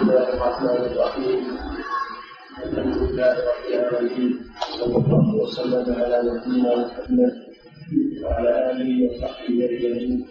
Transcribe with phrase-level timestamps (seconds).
[0.00, 1.40] الله الرحمن الرحيم
[2.64, 4.32] الحمد لله رب العالمين
[4.80, 6.72] صلى الله وسلم على نبينا
[8.24, 10.24] وعلى اله وصحبه اجمعين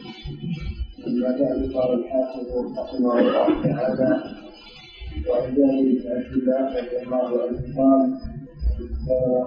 [1.07, 2.47] اما بعد قال الحافظ
[2.79, 4.11] رحمه الله تعالى
[5.29, 5.55] وعن
[6.13, 8.01] عبد الله رضي الله عنه قال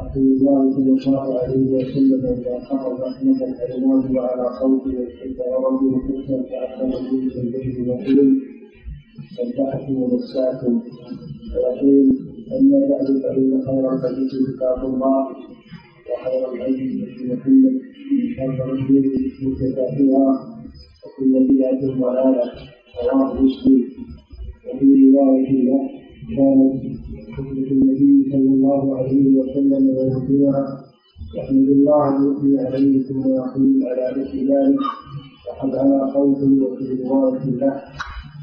[0.03, 6.43] رسول الله صلى الله عليه وسلم اذا خطب احمد الكلمات وعلى صوته واشتد ورجل حسنا
[6.51, 6.91] فاحسن
[7.31, 8.52] في البيت يقول
[9.37, 10.83] سبحكم ومساكم
[11.55, 12.07] ويقول
[12.59, 15.21] اما بعد فإن خير الحديث كتاب الله
[16.11, 17.71] وخير الهدي هدي محمد
[18.31, 19.05] وشر الأمور
[19.43, 20.27] محدثاتها
[21.03, 22.45] وكل بدعة ضلالة
[23.13, 23.83] رواه مسلم.
[24.67, 25.81] وفي رواية له
[26.37, 26.83] كانت
[27.37, 30.55] خطبه النبي صلى الله عليه وسلم يوم
[31.39, 34.79] يحمد الله ويثني عليه ثم يقول على مثل ذلك.
[35.49, 37.83] وقد على خوف وفي رواية له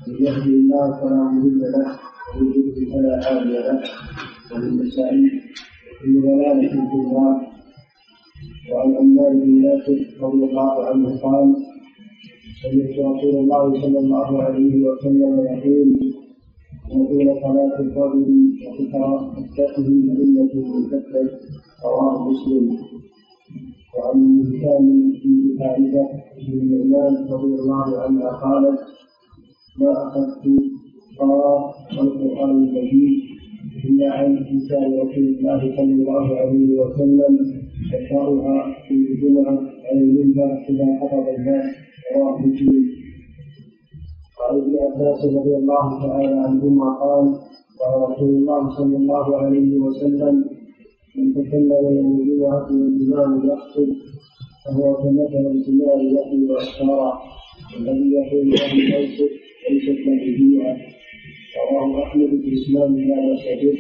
[0.10, 1.88] من يهدي الله فلا مضل له
[2.36, 3.80] ومن يضلل فلا هادي له.
[4.52, 5.26] وللنسائي
[6.02, 7.38] كل ضلالة في النار
[8.72, 11.56] وعن عمار بن ياسر رضي الله عنه قال
[12.62, 15.90] سمعت رسول الله صلى الله عليه وسلم يقول
[16.92, 18.30] وطول صلاة الرجل
[19.38, 21.30] السائل مئنة من كثرة
[21.86, 22.66] رواه مسلم.
[23.96, 24.86] وعن هشام
[25.24, 26.06] بن حارثة
[26.48, 28.80] بن النعمان رضي الله عنها قالت
[29.80, 30.44] ما أخذت
[31.20, 33.20] قراء القرآن المجيد
[33.86, 37.34] إلا عن نساء رسول الله صلى الله عليه وسلم
[37.94, 41.66] يشرها في الجمعة على المنبر إذا خطب الناس
[42.16, 42.86] رواه مسلم
[44.40, 47.26] وعن ابن عباس رضي الله تعالى عنهما قال
[47.80, 50.46] قال رسول الله صلى الله عليه وسلم
[51.18, 53.90] من تكلم يوم الجمعة والإمام يخطب
[54.66, 57.14] فهو كمثل الثمار يحيي وأشعارا
[57.80, 59.30] الذي يقول له ليست
[59.70, 60.00] ليست
[60.40, 60.78] جمعة
[61.72, 63.80] رواه أحمد في إسلام لا بأس به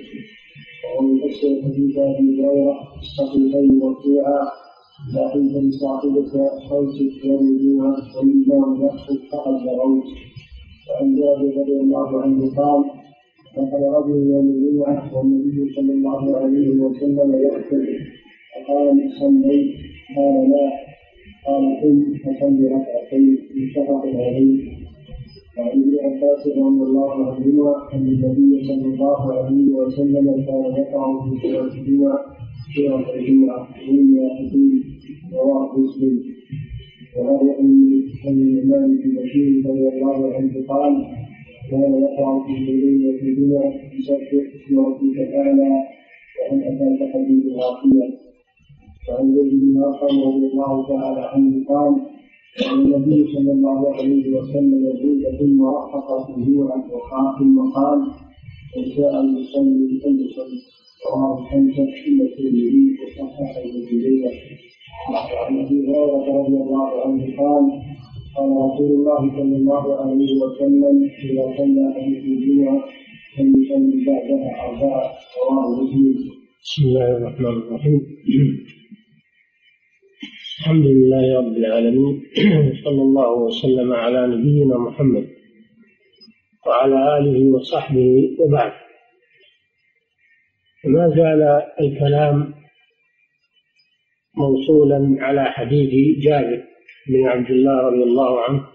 [0.83, 4.41] وهو يفسر حديث أبي هريرة الصحيحين مرفوعا
[5.11, 6.33] إذا قلت لصاحبك
[7.25, 10.07] يوم الجمعة والإمام يخطب فقد بغوت
[10.89, 12.83] وعن جابر رضي الله عنه قال
[13.57, 17.85] دخل رجل يوم الجمعة والنبي صلى الله عليه وسلم يخطب
[18.55, 19.75] فقال صليت
[20.15, 20.69] قال لا
[21.47, 24.88] قال قم فصل ركعتين متفق عليه
[25.67, 31.73] ابن عباس رضي الله عنهما ان النبي صلى الله عليه وسلم كان يقرا في سوره
[31.73, 32.19] الجمعه
[32.75, 34.83] سوره الجمعه وإني حكيم
[35.33, 36.19] رواه مسلم
[37.17, 37.51] وروى
[38.25, 40.93] عن الإمام بن بشير رضي الله عنه قال
[41.71, 45.71] كان يقرا في ليله الجمعه يسبح اسم ربك الاعلى
[46.41, 48.09] وأن اتاك حديث غافيه
[49.09, 51.95] وعن زيد بن رضي الله تعالى عنه قال
[52.57, 55.59] النبي صلى الله عليه وسلم زيد ثم
[56.47, 57.99] جوعا وخاف وقال
[58.77, 60.59] ان شاء يصلي فليصلي
[61.11, 64.31] رواه الخمسه الا الترمذي وصححه ابن جرير
[65.11, 67.65] وعن أبي هريرة رضي الله عنه قال
[68.37, 72.83] قال رسول الله صلى الله عليه وسلم إذا صلى حديث الجمعة
[73.37, 75.11] فليصلي بعدها أربعة.
[75.49, 76.13] رواه مسلم.
[76.63, 78.01] بسم الله الرحمن الرحيم.
[80.59, 82.15] الحمد لله رب العالمين.
[82.83, 85.27] صلى الله وسلم على نبينا محمد
[86.67, 88.71] وعلى آله وصحبه وبعد.
[90.85, 91.41] ما زال
[91.81, 92.53] الكلام
[94.37, 96.63] موصولا على حديث جابر
[97.07, 98.67] بن عبد الله رضي الله عنه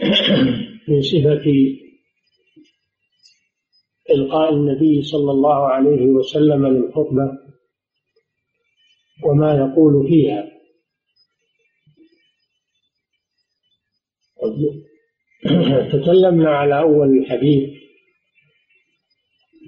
[0.88, 1.46] من صفة
[4.10, 7.51] إلقاء النبي صلى الله عليه وسلم للخطبة
[9.24, 10.52] وما يقول فيها.
[15.92, 17.70] تكلمنا على أول الحديث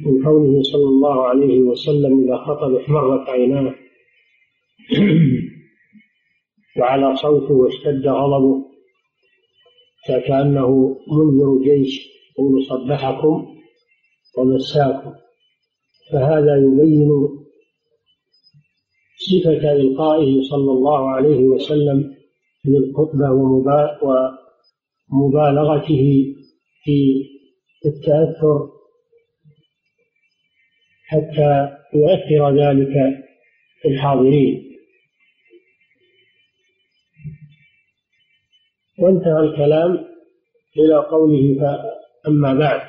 [0.06, 3.74] من قوله صلى الله عليه وسلم إذا خطب احمرت عيناه
[6.78, 8.64] وعلى صوته واشتد غضبه
[10.08, 13.56] فكأنه منذر جيش يقول صبحكم
[14.38, 15.14] ومساكم
[16.12, 17.10] فهذا يبين
[19.30, 22.16] صفة إلقائه صلى الله عليه وسلم
[22.64, 23.30] للخطبة
[25.12, 26.34] ومبالغته
[26.84, 26.98] في
[27.86, 28.68] التأثر
[31.06, 32.94] حتى يؤثر ذلك
[33.82, 34.64] في الحاضرين.
[38.98, 40.04] وانتهى الكلام
[40.76, 41.44] إلى قوله
[42.28, 42.80] أما بعد.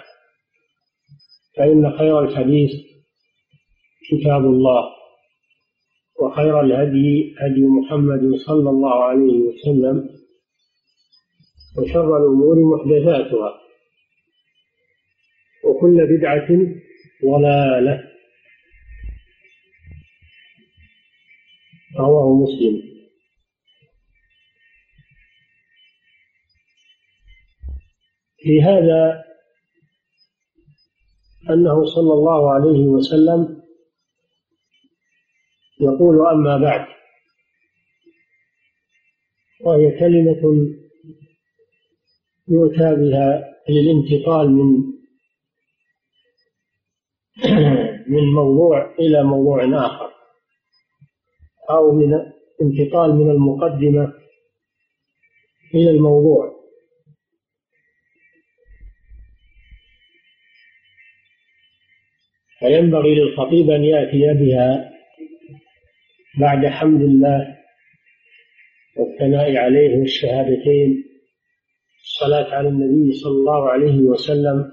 [1.58, 2.72] فإن خير الحديث
[4.10, 4.95] كتاب الله.
[6.22, 10.10] وخير الهدي هدي محمد صلى الله عليه وسلم
[11.78, 13.62] وشر الأمور محدثاتها.
[15.66, 16.48] وكل بدعة
[17.26, 18.12] ضلالة.
[22.00, 22.96] رواه مسلم.
[28.38, 29.24] في هذا
[31.50, 33.65] أنه صلى الله عليه وسلم
[35.80, 36.88] يقول أما بعد
[39.62, 40.42] وهي كلمة
[42.48, 44.96] يؤتى بها للانتقال من
[48.14, 50.12] من موضوع إلى موضوع آخر
[51.70, 52.14] أو من
[52.62, 54.14] انتقال من المقدمة
[55.74, 56.56] إلى الموضوع.
[62.60, 64.95] فينبغي للخطيب أن يأتي بها
[66.40, 67.58] بعد حمد الله
[68.98, 71.04] والثناء عليه والشهادتين
[72.04, 74.72] الصلاة على النبي صلى الله عليه وسلم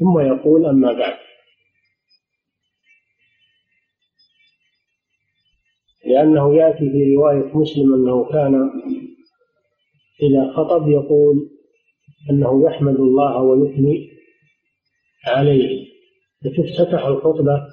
[0.00, 1.18] ثم يقول أما بعد.
[6.06, 8.70] لأنه يأتي في رواية مسلم أنه كان
[10.22, 11.50] إذا خطب يقول
[12.30, 14.10] أنه يحمد الله ويثني
[15.26, 15.86] عليه.
[16.44, 17.66] فتفتتح الخطبة؟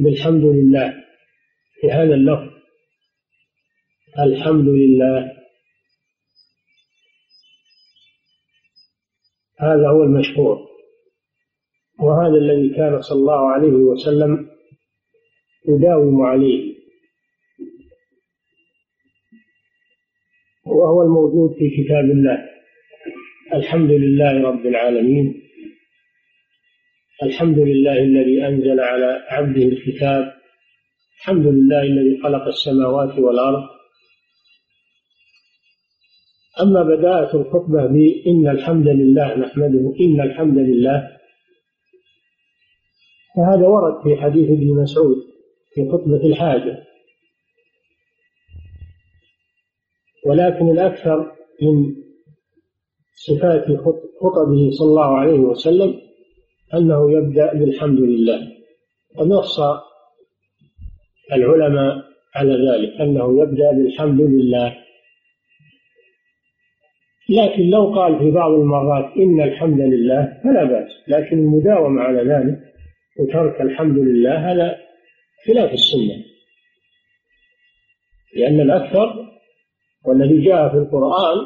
[0.00, 0.99] بالحمد لله.
[1.80, 2.50] في هذا اللفظ.
[4.18, 5.32] الحمد لله.
[9.60, 10.58] هذا هو المشهور.
[12.00, 14.50] وهذا الذي كان صلى الله عليه وسلم
[15.68, 16.74] يداوم عليه.
[20.66, 22.50] وهو الموجود في كتاب الله.
[23.54, 25.42] الحمد لله رب العالمين.
[27.22, 30.39] الحمد لله الذي أنزل على عبده الكتاب.
[31.20, 33.68] الحمد لله الذي خلق السماوات والأرض.
[36.60, 41.16] أما بدأت الخطبة بإن الحمد لله نحمده إن الحمد لله.
[43.36, 45.16] فهذا ورد في حديث ابن مسعود
[45.74, 46.84] في خطبة الحاجة.
[50.26, 51.32] ولكن الأكثر
[51.62, 51.94] من
[53.14, 53.64] صفات
[54.20, 56.00] خطبه صلى الله عليه وسلم
[56.74, 58.52] أنه يبدأ بالحمد لله.
[59.18, 59.60] ونص
[61.32, 62.04] العلماء
[62.34, 64.76] على ذلك أنه يبدأ بالحمد لله.
[67.28, 72.58] لكن لو قال في بعض المرات إن الحمد لله فلا بأس لكن المداومة على ذلك
[73.18, 74.76] وترك الحمد لله هذا
[75.46, 76.24] خلاف السنة.
[78.36, 79.30] لأن الأكثر
[80.04, 81.36] والذي جاء في القرآن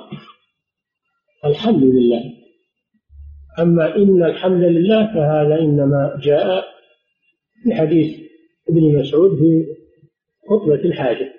[1.45, 2.23] الحمد لله.
[3.59, 6.65] أما إن الحمد لله فهذا إنما جاء
[7.63, 8.25] في حديث
[8.69, 9.67] ابن مسعود في
[10.51, 11.35] خطبة الحاجة.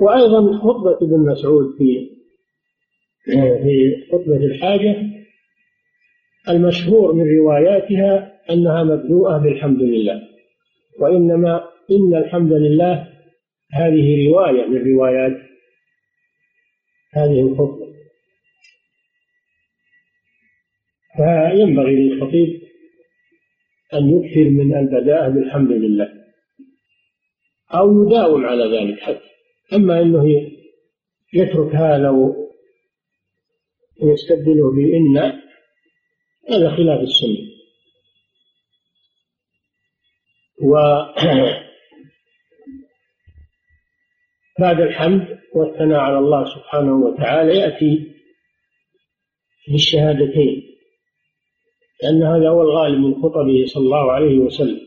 [0.00, 2.18] وأيضا خطبة ابن مسعود في
[3.62, 4.96] في خطبة الحاجة
[6.48, 10.28] المشهور من رواياتها أنها مبدوءة بالحمد لله.
[11.00, 13.14] وإنما إن الحمد لله
[13.72, 15.36] هذه رواية من روايات
[17.14, 17.88] هذه الخطبة.
[21.16, 22.67] فينبغي للخطيب
[23.94, 26.08] أن يكثر من البداءة بالحمد لله.
[27.74, 29.28] أو يداوم على ذلك حتى.
[29.72, 30.50] أما أنه
[31.34, 32.10] يترك هذا
[34.02, 35.16] ويستبدله بإن
[36.50, 37.48] هذا خلاف السنة.
[40.62, 40.74] و
[44.60, 48.14] بعد الحمد والثناء على الله سبحانه وتعالى يأتي
[49.68, 50.67] بالشهادتين.
[52.02, 54.80] لأن هذا هو الغالب من خطبه صلى الله عليه وسلم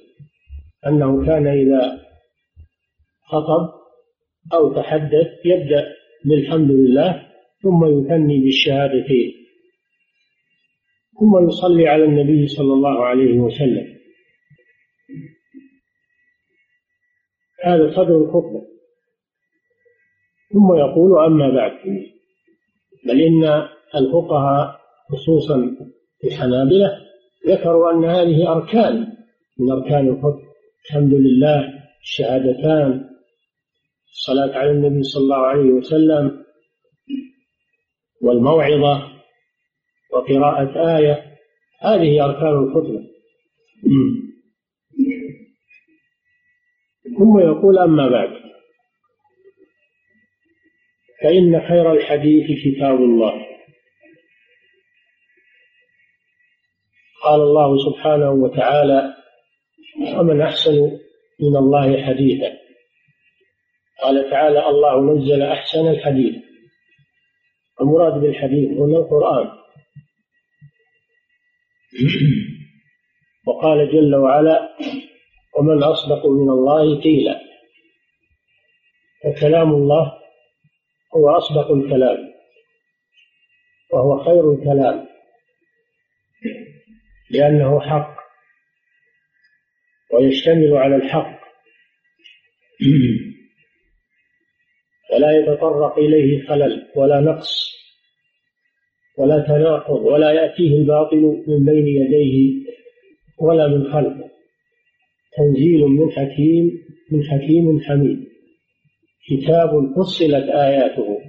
[0.87, 2.01] أنه كان إذا
[3.25, 3.69] خطب
[4.53, 5.93] أو تحدث يبدأ
[6.25, 7.27] بالحمد لله
[7.63, 9.41] ثم يثني بالشهادتين
[11.19, 13.97] ثم يصلي على النبي صلى الله عليه وسلم.
[17.63, 18.61] هذا صدر الخطبة.
[20.53, 21.71] ثم يقول أما بعد
[23.07, 25.77] بل إن الفقهاء خصوصا
[26.25, 26.97] الحنابلة
[27.47, 29.07] ذكروا أن هذه أركان
[29.59, 30.51] من أركان الخطبة
[30.85, 33.09] الحمد لله الشهادتان
[34.11, 36.45] الصلاة على النبي صلى الله عليه وسلم
[38.21, 39.11] والموعظة
[40.13, 41.37] وقراءة آية
[41.81, 43.11] هذه أركان الخطبة.
[47.17, 48.29] ثم يقول أما بعد
[51.23, 53.50] فإن خير الحديث كتاب الله.
[57.23, 59.13] قال الله سبحانه وتعالى
[60.17, 60.99] ومن أحسن
[61.39, 62.57] من الله حديثا.
[64.01, 66.35] قال تعالى الله نزل أحسن الحديث.
[67.81, 69.51] المراد بالحديث هنا القرآن.
[73.47, 74.77] وقال جل وعلا
[75.57, 77.41] ومن أصدق من الله قيلا.
[79.23, 80.19] فكلام الله
[81.15, 82.33] هو أصدق الكلام
[83.93, 85.10] وهو خير الكلام.
[87.33, 88.15] لأنه حق
[90.13, 91.41] ويشتمل على الحق.
[95.13, 97.71] ولا يتطرق إليه خلل ولا نقص
[99.17, 102.65] ولا تناقض ولا يأتيه الباطل من بين يديه
[103.39, 104.31] ولا من خلفه.
[105.37, 106.71] تنزيل من حكيم
[107.11, 108.19] من حكيم حميد.
[109.29, 111.19] كتاب فصلت آياته.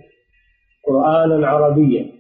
[0.85, 2.13] قرآنا عربيا.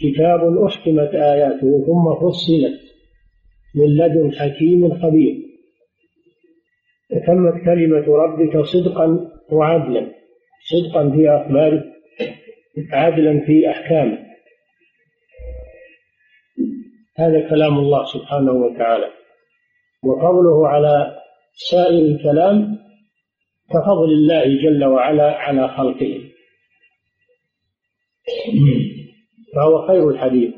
[0.00, 2.89] كتاب أحكمت آياته ثم فصلت.
[3.74, 5.50] من لدن حكيم خبير
[7.10, 10.14] تمت كلمة ربك صدقا وعدلا.
[10.70, 11.84] صدقا في أخباره
[12.92, 14.18] عدلا في أحكامه.
[17.16, 19.10] هذا كلام الله سبحانه وتعالى.
[20.04, 21.16] وفضله على
[21.52, 22.78] سائر الكلام
[23.70, 26.20] كفضل الله جل وعلا على خلقه.
[29.54, 30.54] فهو خير الحديث.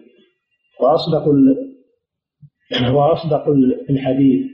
[0.81, 1.29] وأصدق
[2.81, 3.49] وأصدق
[3.91, 4.47] الحديث.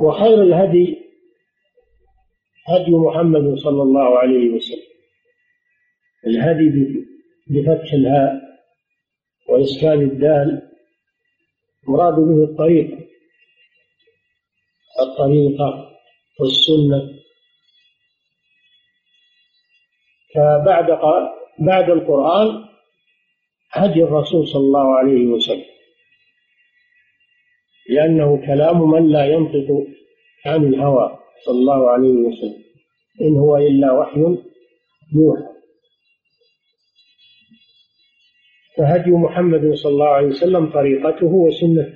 [0.00, 0.96] وخير الهدي
[2.68, 4.86] هدي محمد صلى الله عليه وسلم.
[6.26, 7.06] الهدي
[7.46, 8.46] بفتح الهاء
[9.48, 10.62] وإسكان الدال
[11.88, 12.98] مراد به الطريق
[15.00, 15.92] الطريقة
[16.40, 17.16] والسنة
[20.34, 20.86] فبعد
[21.58, 22.65] بعد القرآن
[23.84, 25.64] هدي الرسول صلى الله عليه وسلم.
[27.88, 29.86] لأنه كلام من لا ينطق
[30.46, 32.64] عن الهوى صلى الله عليه وسلم.
[33.20, 34.20] إن هو إلا وحي
[35.14, 35.42] يوحى.
[38.76, 41.94] فهدي محمد صلى الله عليه وسلم طريقته وسنته.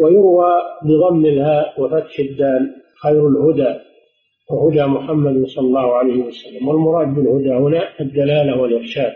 [0.00, 0.52] ويروى
[0.82, 3.80] بضم الهاء وفتح الدال خير الهدى
[4.50, 6.68] وهدى محمد صلى الله عليه وسلم.
[6.68, 9.12] والمراد بالهدى هنا الدلالة والإرشاد.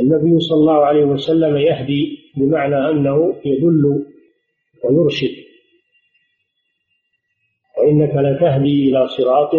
[0.00, 3.84] النبي صلى الله عليه وسلم يهدي بمعنى أنه يدل
[4.84, 5.34] ويرشد.
[7.78, 9.50] وإنك لتهدي إلى صراط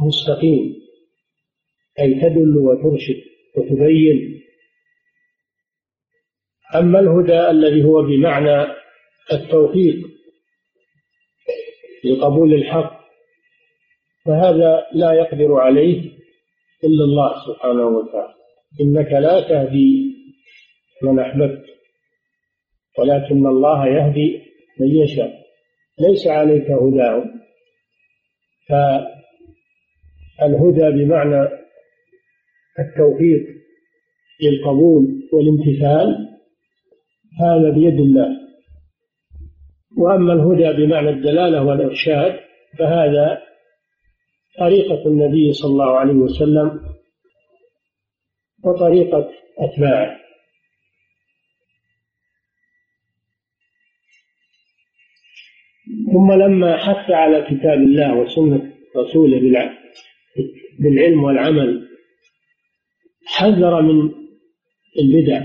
[0.00, 0.74] مستقيم
[2.00, 3.20] أي تدل وترشد
[3.56, 4.42] وتبين.
[6.74, 8.66] أما الهدى الذي هو بمعنى
[9.32, 9.96] التوفيق
[12.04, 12.98] لقبول الحق
[14.24, 16.00] فهذا لا يقدر عليه
[16.84, 18.37] إلا الله سبحانه وتعالى.
[18.80, 20.14] إنك لا تهدي
[21.02, 21.64] من أحببت
[22.98, 24.42] ولكن الله يهدي
[24.80, 25.32] من يشاء.
[25.98, 27.40] ليس عليك هداهم.
[30.38, 31.48] فالهدى بمعنى
[32.78, 33.46] التوفيق
[34.42, 36.28] للقبول والامتثال
[37.40, 38.48] هذا بيد الله.
[39.98, 42.40] وأما الهدى بمعنى الدلالة والإرشاد
[42.78, 43.42] فهذا
[44.58, 46.80] طريقة النبي صلى الله عليه وسلم
[48.64, 50.18] وطريقة أتباعه.
[56.12, 59.40] ثم لما حث على كتاب الله وسنة رسوله
[60.78, 61.88] بالعلم والعمل
[63.26, 64.12] حذر من
[64.98, 65.42] البدع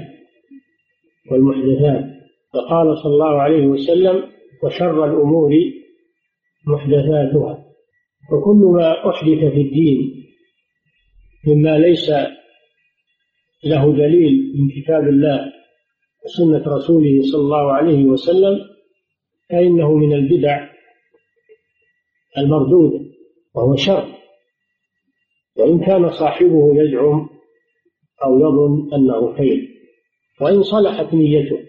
[1.32, 2.14] والمحدثات.
[2.54, 4.30] فقال صلى الله عليه وسلم
[4.64, 5.52] وشر الأمور
[6.68, 7.66] محدثاتها
[8.32, 10.26] وكل ما أحدث في الدين
[11.48, 12.12] مما ليس
[13.66, 15.54] له دليل من كتاب الله
[16.26, 18.60] وسنة رسوله صلى الله عليه وسلم
[19.50, 20.70] فإنه من البدع
[22.38, 23.00] المردودة
[23.56, 24.14] وهو شر.
[25.56, 27.30] وإن كان صاحبه يزعم
[28.24, 29.70] أو يظن أنه خير
[30.42, 31.60] وإن صلحت نيته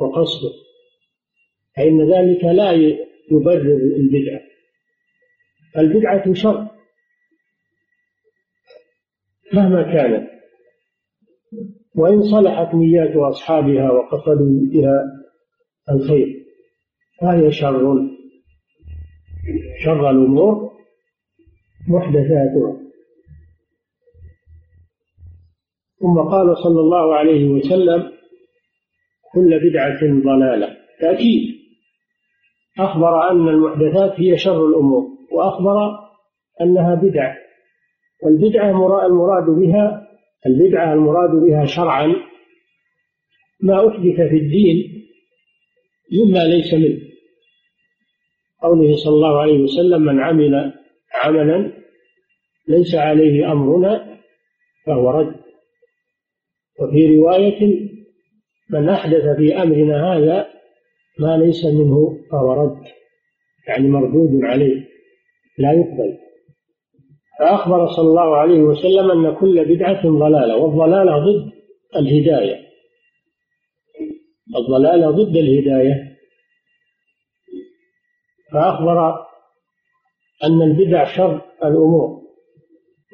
[0.00, 0.52] وقصده
[1.76, 2.72] فإن ذلك لا
[3.30, 4.40] يبرر البدعة
[5.78, 6.68] البدعة شر.
[9.52, 10.31] مهما كانت.
[11.96, 15.04] وإن صلحت نيات أصحابها وقصدوا بها
[15.90, 16.44] الخير
[17.20, 18.08] فهي شر.
[19.84, 20.72] شر الأمور
[21.88, 22.82] محدثاتها.
[26.00, 28.12] ثم قال صلى الله عليه وسلم
[29.34, 30.76] كل بدعة ضلالة.
[31.00, 31.52] تأكيد.
[32.78, 35.98] أخبر أن المحدثات هي شر الأمور وأخبر
[36.60, 37.34] أنها بدع
[38.24, 38.70] والبدعة
[39.06, 40.11] المراد بها
[40.46, 42.14] البدعة المراد بها شرعا
[43.60, 45.08] ما أحدث في الدين
[46.12, 46.98] مما ليس منه.
[48.62, 50.72] قوله صلى الله عليه وسلم من عمل
[51.14, 51.72] عملا
[52.68, 54.18] ليس عليه أمرنا
[54.86, 55.34] فهو رد.
[56.80, 57.88] وفي رواية
[58.70, 60.48] من أحدث في أمرنا هذا
[61.18, 62.84] ما ليس منه فهو رد.
[63.68, 64.88] يعني مردود عليه
[65.58, 66.18] لا يقبل.
[67.42, 71.52] فأخبر صلى الله عليه وسلم أن كل بدعة ضلالة والضلالة ضد
[71.96, 72.66] الهداية.
[74.56, 76.16] الضلالة ضد الهداية.
[78.52, 79.14] فأخبر
[80.44, 82.22] أن البدع شر الأمور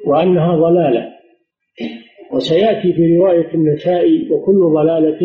[0.07, 1.13] وأنها ضلالة.
[2.31, 5.19] وسيأتي في رواية النسائي وكل ضلالة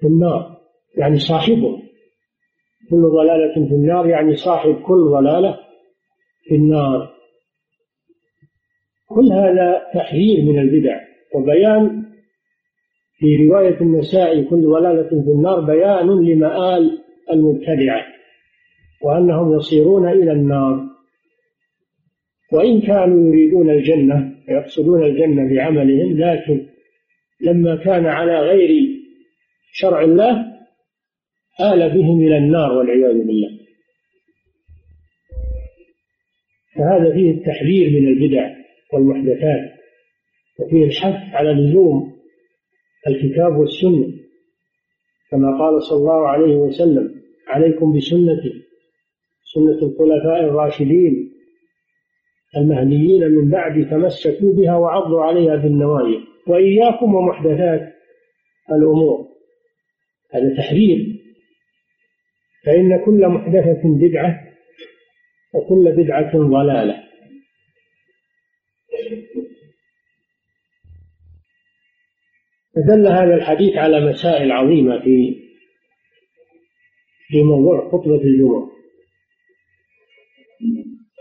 [0.00, 0.60] في النار
[0.96, 1.82] يعني صاحبه.
[2.90, 5.58] كل ضلالة في النار يعني صاحب كل ضلالة
[6.44, 7.21] في النار.
[9.14, 11.00] كل هذا تحذير من البدع.
[11.34, 12.02] وبيان
[13.18, 16.98] في رواية النسائي كل ضلالة في النار بيان لمآل
[17.32, 18.06] المبتدعة
[19.02, 20.80] وأنهم يصيرون إلى النار.
[22.52, 26.66] وإن كانوا يريدون الجنة ويقصدون الجنة بعملهم لكن
[27.40, 28.70] لما كان على غير
[29.72, 30.52] شرع الله
[31.60, 33.58] آل بهم إلى النار والعياذ بالله.
[36.76, 38.61] فهذا فيه التحذير من البدع.
[38.92, 39.72] والمحدثات.
[40.58, 42.12] وفيه الحث على لزوم
[43.08, 44.12] الكتاب والسنة.
[45.30, 48.62] كما قال صلى الله عليه وسلم عليكم بسنتي.
[49.54, 51.32] سنة الخلفاء الراشدين
[52.56, 57.92] المهديين من بعد تمسكوا بها وعضوا عليها بالنواجذ وإياكم ومحدثات
[58.72, 59.28] الأمور.
[60.32, 61.22] هذا تحذير.
[62.66, 64.40] فإن كل محدثة بدعة
[65.54, 67.01] وكل بدعة ضلالة.
[72.74, 75.42] فدل هذا الحديث على مسائل عظيمة في
[77.28, 78.70] في موضوع خطبة الجمعة.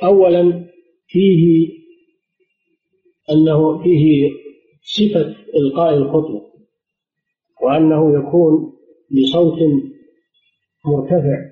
[0.04, 0.70] أولا
[1.08, 1.68] فيه
[3.32, 4.30] أنه فيه
[4.82, 6.52] صفة إلقاء الخطبة
[7.62, 8.74] وأنه يكون
[9.12, 9.60] بصوت
[10.86, 11.52] مرتفع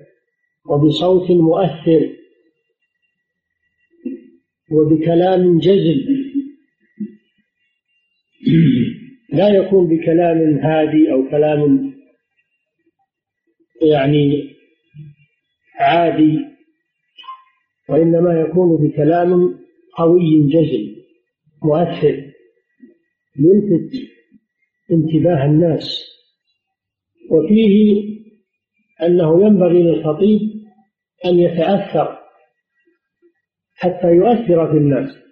[0.66, 2.16] وبصوت مؤثر
[4.72, 6.19] وبكلام جزل
[9.32, 11.92] لا يكون بكلام هادي أو كلام
[13.82, 14.56] يعني
[15.80, 16.38] عادي
[17.88, 19.58] وإنما يكون بكلام
[19.96, 20.96] قوي جزل
[21.62, 22.30] مؤثر
[23.38, 23.92] يلفت
[24.90, 26.04] انتباه الناس.
[27.30, 28.02] وفيه
[29.02, 30.40] أنه ينبغي للخطيب
[31.24, 32.18] أن يتأثر
[33.74, 35.29] حتى يؤثر في الناس.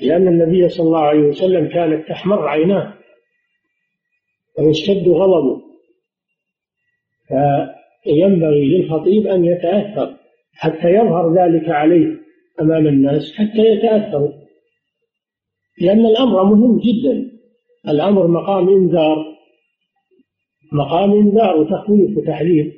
[0.00, 2.94] لأن النبي صلى الله عليه وسلم كانت تحمر عيناه
[4.58, 5.62] ويشتد غضبه.
[7.28, 10.16] فينبغي للخطيب أن يتأثر
[10.52, 12.18] حتى يظهر ذلك عليه
[12.60, 14.32] أمام الناس حتى يتأثروا
[15.80, 17.30] لأن الأمر مهم جدا.
[17.88, 19.38] الأمر مقام إنذار.
[20.72, 22.72] مقام إنذار وتخويف وتحذير.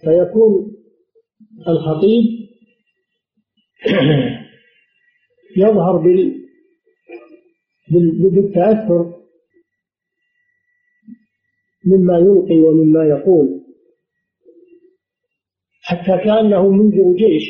[0.00, 0.76] فيكون
[1.68, 2.24] الخطيب
[5.56, 6.46] يظهر بال
[8.30, 9.16] بالتأثر
[11.86, 13.60] مما يلقي ومما يقول.
[15.82, 17.44] حتى كأنه منذر جيش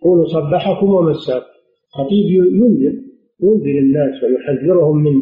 [0.00, 1.46] يقول صبحكم ومساكم
[1.92, 2.94] خطيب ينذر
[3.42, 5.14] ينذر الناس ويحذرهم من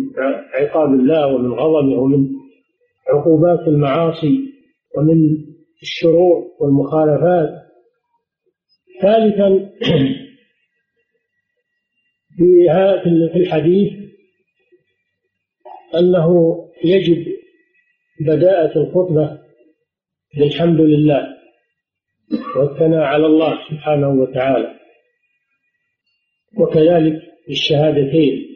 [0.55, 2.29] عقاب الله ومن غضبه ومن
[3.09, 4.53] عقوبات المعاصي
[4.97, 5.19] ومن
[5.83, 7.49] الشرور والمخالفات.
[9.03, 9.71] ثالثا
[12.37, 12.69] في
[13.33, 13.93] في الحديث
[15.95, 17.27] أنه يجب
[18.21, 19.39] بداءة الخطبة
[20.37, 21.29] بالحمد لله
[22.57, 24.75] والثناء على الله سبحانه وتعالى
[26.59, 28.53] وكذلك بالشهادتين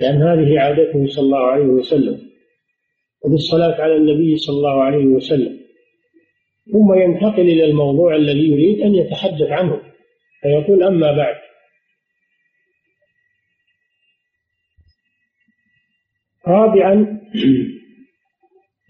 [0.00, 2.30] لأن هذه عادته صلى الله عليه وسلم
[3.24, 5.60] وبالصلاة على النبي صلى الله عليه وسلم
[6.72, 9.82] ثم ينتقل إلى الموضوع الذي يريد أن يتحدث عنه
[10.42, 11.43] فيقول أما بعد.
[16.54, 17.20] رابعا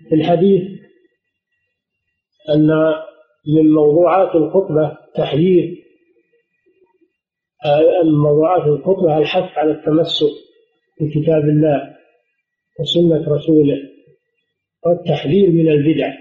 [0.09, 0.62] في الحديث
[2.48, 2.68] أن
[3.57, 5.85] من موضوعات الخطبة تحذير
[8.05, 10.35] من موضوعات الخطبة الحث على التمسك
[11.00, 11.96] بكتاب الله
[12.81, 13.79] وسنة رسوله
[14.87, 16.12] والتحذير من البدع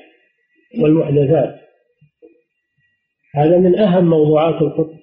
[0.81, 1.59] والمحدثات.
[3.35, 4.99] هذا من أهم موضوعات الخطبة.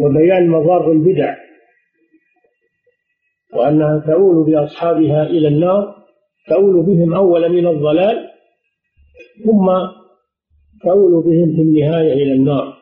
[0.00, 1.36] وبيان مضار البدع.
[3.56, 5.96] وأنها تؤول بأصحابها إلى النار
[6.48, 8.30] تؤول بهم أولا إلى الضلال
[9.44, 9.66] ثم
[10.82, 12.76] تؤول بهم في النهاية إلى النار.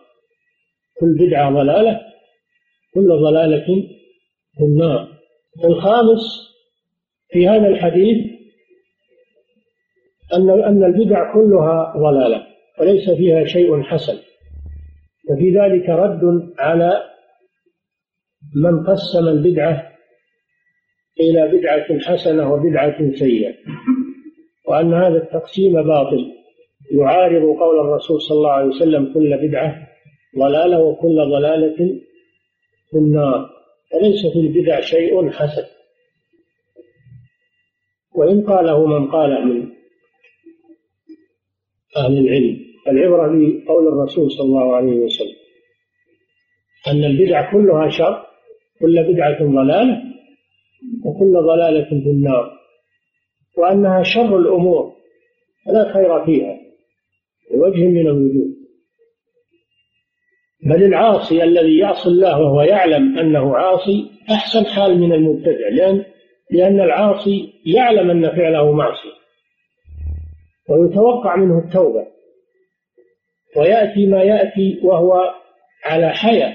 [1.01, 2.01] كل بدعة ضلالة
[2.95, 3.65] كل ضلالة
[4.57, 5.09] في النار.
[5.65, 6.21] الخامس
[7.31, 8.17] في هذا الحديث
[10.35, 12.47] أن أن البدع كلها ضلالة
[12.81, 14.19] وليس فيها شيء حسن.
[15.31, 17.03] وفي ذلك رد على
[18.57, 19.94] من قسم البدعة
[21.21, 23.55] إلى بدعة حسنة وبدعة سيئة.
[24.69, 26.33] وأن هذا التقسيم باطل.
[26.91, 29.89] يعارض قول الرسول صلى الله عليه وسلم كل بدعة
[30.39, 31.77] ضلالة وكل ضلالة
[32.91, 33.51] في النار.
[33.91, 35.65] فليس في البدع شيء حسن.
[38.15, 39.71] وإن قاله من قاله من
[41.97, 42.57] أهل العلم.
[42.89, 45.37] العبرة بقول الرسول صلى الله عليه وسلم.
[46.87, 48.27] أن البدع كلها شر
[48.81, 50.14] كل بدعة ضلالة
[51.05, 52.51] وكل ضلالة في النار.
[53.59, 54.95] وأنها شر الأمور
[55.67, 56.59] فلا خير فيها
[57.51, 58.55] بوجه من الوجوه
[60.67, 66.05] بل العاصي الذي يعصي الله وهو يعلم أنه عاصي أحسن حال من المبتدع لأن
[66.51, 69.15] لأن العاصي يعلم أن فعله معصية.
[70.69, 72.07] ويتوقع منه التوبة.
[73.57, 75.35] ويأتي ما يأتي وهو
[75.85, 76.55] على حياة.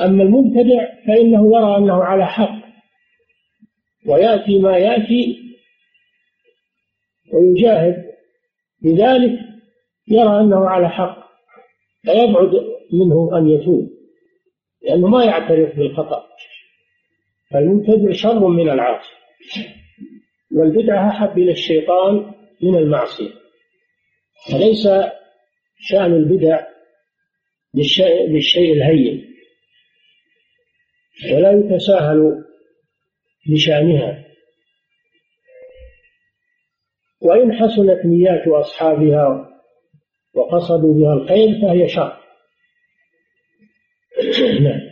[0.00, 2.68] أما المبتدع فإنه يرى أنه على حق
[4.06, 5.36] ويأتي ما يأتي
[7.32, 8.08] ويجاهد.
[8.82, 9.38] لذلك
[10.08, 11.28] يرى أنه على حق
[12.02, 12.50] فيبعد
[12.92, 13.90] منه أن يتوب
[14.82, 16.26] لأنه ما يعترف بالخطأ.
[17.50, 19.10] فالمبتدع شر من العاصي
[20.52, 22.32] والبدعة أحب إلى الشيطان
[22.62, 23.30] من المعصية.
[24.52, 24.88] فليس
[25.78, 26.66] شأن البدع
[27.74, 29.27] بالشيء, الهين.
[31.34, 32.44] ولا يتساهل
[33.50, 34.24] بشأنها.
[37.20, 39.48] وإن حسنت نيات أصحابها
[40.34, 42.18] وقصدوا بها الخير فهي شر.
[44.62, 44.88] نعم.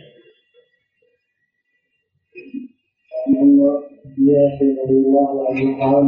[5.17, 6.05] الله عنه قال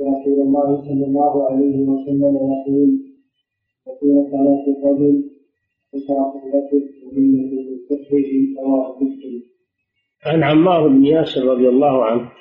[0.00, 2.90] رسول الله صلى الله عليه وسلم يقول
[3.86, 5.30] وفي صلاة الرجل
[5.92, 6.97] وشرف الرجل
[10.26, 12.32] عن عمار بن ياسر رضي الله عنه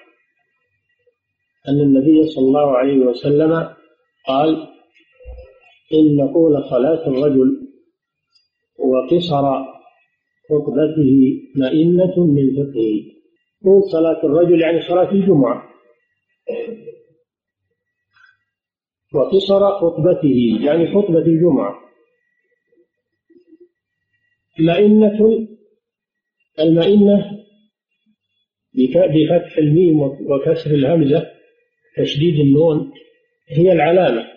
[1.70, 3.70] أن النبي صلى الله عليه وسلم
[4.28, 4.68] قال
[5.94, 7.68] إن طول صلاة الرجل
[8.80, 9.46] وقصر
[10.50, 12.98] خطبته مئنة من فقهه.
[13.64, 15.64] طول صلاة الرجل يعني صلاة الجمعة.
[19.14, 21.87] وقصر خطبته يعني خطبة الجمعة.
[24.60, 25.48] مئنة
[26.60, 27.38] المئنة
[28.74, 31.32] بفتح الميم وكسر الهمزة
[31.98, 32.94] تشديد النون
[33.50, 34.28] هي العلامة.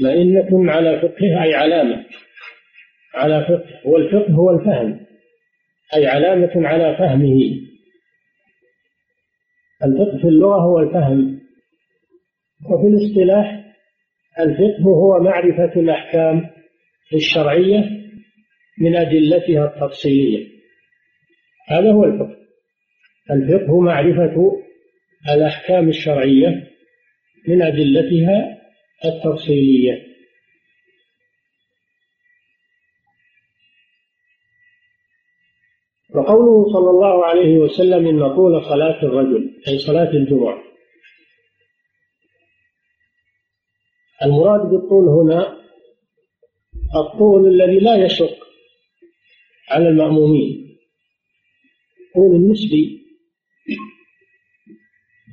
[0.00, 2.06] مئنة على فقه أي علامة.
[3.14, 3.88] على فقه.
[3.88, 5.06] والفقه هو الفهم.
[5.94, 7.40] أي علامة على فهمه.
[9.84, 11.40] الفقه في اللغة هو الفهم.
[12.70, 13.74] وفي الاصطلاح
[14.40, 16.57] الفقه هو معرفة الأحكام.
[17.14, 17.90] الشرعية
[18.78, 20.46] من أدلتها التفصيلية.
[21.68, 22.36] هذا هو الفقه.
[23.30, 24.62] الفقه معرفة
[25.34, 26.70] الأحكام الشرعية
[27.48, 28.58] من أدلتها
[29.04, 30.08] التفصيلية.
[36.14, 40.62] وقوله صلى الله عليه وسلم إن طول صلاة الرجل أي صلاة الجمعة.
[44.22, 45.58] المراد بالطول هنا
[46.96, 48.38] الطول الذي لا يشق
[49.70, 50.78] على المأمومين.
[52.14, 52.98] طول النسبي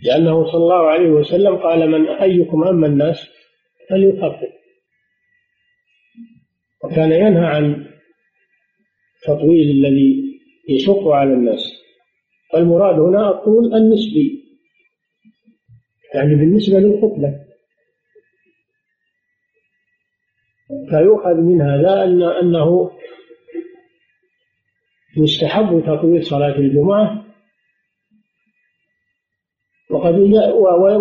[0.03, 3.27] لأنه صلى الله عليه وسلم قال من أيكم أما الناس
[3.89, 4.49] فليخفف
[6.83, 7.85] وكان ينهى عن
[9.23, 10.39] تطويل الذي
[10.69, 11.71] يشق على الناس.
[12.55, 14.45] المراد هنا الطول النسبي.
[16.13, 17.44] يعني بالنسبة للخطبة
[20.89, 22.91] فيؤخذ من هذا أن أنه
[25.17, 27.25] يستحب تطويل صلاة الجمعة.
[29.91, 30.13] وقد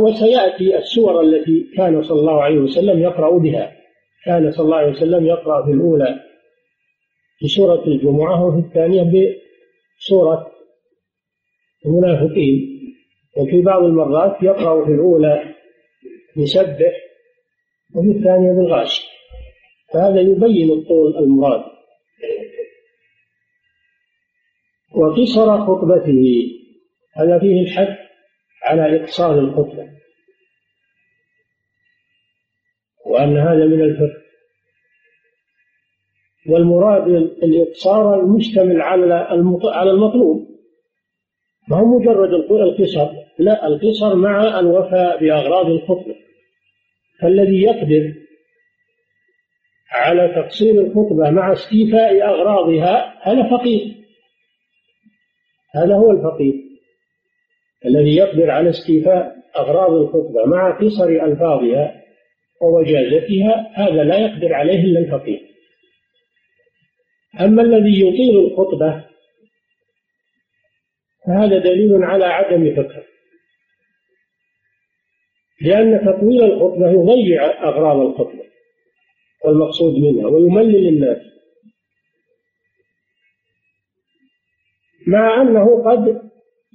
[0.00, 3.76] وسيأتي السور التي كان صلى الله عليه وسلم يقرأ بها.
[4.24, 6.20] كان صلى الله عليه وسلم يقرأ في الأولى
[7.44, 9.02] بسورة الجمعة وفي الثانية
[9.98, 10.50] سورة
[11.86, 12.74] المنافقين.
[13.36, 15.54] وفي بعض المرات يقرأ في الأولى
[16.36, 16.92] يسبح
[17.94, 19.13] وفي الثانية بالغاش.
[19.94, 21.64] فهذا يبين الطول المراد.
[24.94, 26.24] وقصر خطبته
[27.16, 27.98] هذا فيه الحث
[28.62, 29.90] على إقصار الخطبة.
[33.06, 34.24] وأن هذا من الفقه.
[36.48, 37.08] والمراد
[37.42, 39.14] الإقصار المشتمل على
[39.64, 40.48] على المطلوب.
[41.68, 43.12] ما هو مجرد القصر.
[43.38, 46.14] لا القصر مع الوفاء بأغراض الخطبة.
[47.20, 48.23] فالذي يقدر
[49.94, 53.94] على تقصير الخطبة مع استيفاء أغراضها هذا فقير
[55.74, 56.54] هذا هو الفقير
[57.86, 62.02] الذي يقدر على استيفاء أغراض الخطبة مع قصر ألفاظها
[62.62, 65.40] ووجازتها هذا لا يقدر عليه إلا الفقير
[67.40, 69.04] أما الذي يطيل الخطبة
[71.26, 73.02] فهذا دليل على عدم فقه
[75.60, 78.43] لأن تطويل الخطبة يضيع أغراض الخطبة.
[79.44, 81.18] والمقصود منها ويملل الناس.
[85.06, 86.22] مع أنه قد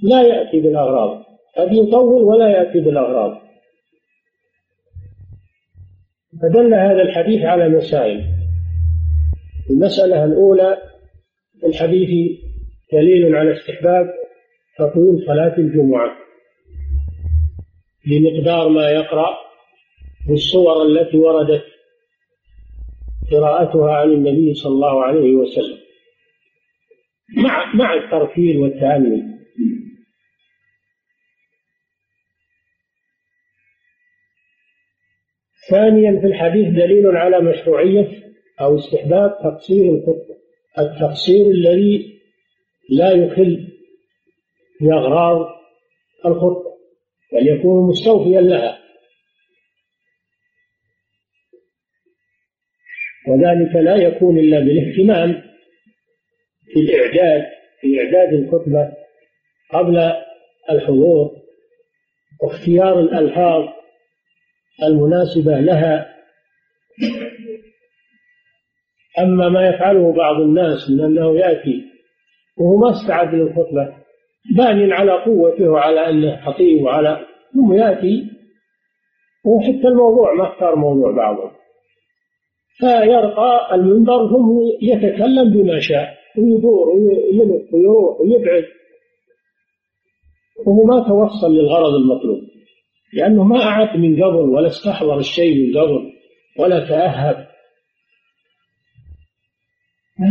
[0.03, 1.23] لا يأتي بالأغراض
[1.57, 3.41] قد يطول ولا يأتي بالأغراض.
[6.41, 8.25] فدل هذا الحديث على مسائل.
[9.69, 10.77] المسألة الأولى
[11.63, 12.39] الحديث
[12.93, 14.13] دليل على استحباب
[14.77, 16.15] تطويل صلاة الجمعة.
[18.05, 19.37] بمقدار ما يقرأ
[20.27, 21.63] بالصور التي وردت
[23.31, 25.77] قراءتها عن النبي صلى الله عليه وسلم.
[27.37, 29.39] مع مع الترتيل والتأني
[35.69, 38.07] ثانيا في الحديث دليل على مشروعية
[38.61, 40.39] أو استحباب تقصير الخطبة
[40.79, 42.19] التقصير الذي
[42.89, 43.67] لا يخل
[44.81, 45.47] بأغراض
[46.25, 46.69] الخطبة
[47.33, 48.78] بل يكون مستوفيا لها.
[53.39, 55.41] وذلك لا يكون إلا بالاهتمام
[56.73, 57.45] في الإعداد
[57.81, 58.91] في إعداد الخطبة
[59.73, 60.11] قبل
[60.69, 61.31] الحضور
[62.43, 63.67] واختيار الألفاظ
[64.83, 66.15] المناسبة لها.
[69.19, 71.83] أما ما يفعله بعض الناس من أنه يأتي
[72.57, 73.95] وهو ما استعد للخطبة
[74.57, 78.23] بان على قوته وعلى أنه خطيب وعلى ثم يأتي
[79.45, 81.58] وحتى الموضوع ما اختار موضوع بعضهم
[82.79, 84.49] فيرقى المنبر ثم
[84.81, 86.19] يتكلم بما شاء.
[86.37, 88.63] ويدور ويلف ويروح ويبعد
[90.65, 92.39] وهو ما توصل للغرض المطلوب
[93.13, 96.11] لأنه ما أعد من قبل ولا استحضر الشيء من قبل
[96.59, 97.47] ولا تأهب.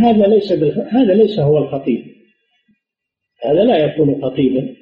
[0.03, 0.51] هذا ليس
[0.91, 2.05] هذا ليس هو الخطيب.
[3.45, 4.75] هذا لا يكون خطيبا.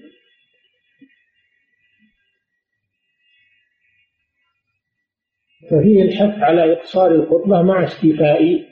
[5.70, 8.66] ففيه الحث على إقصار الخطبة مع استيفاء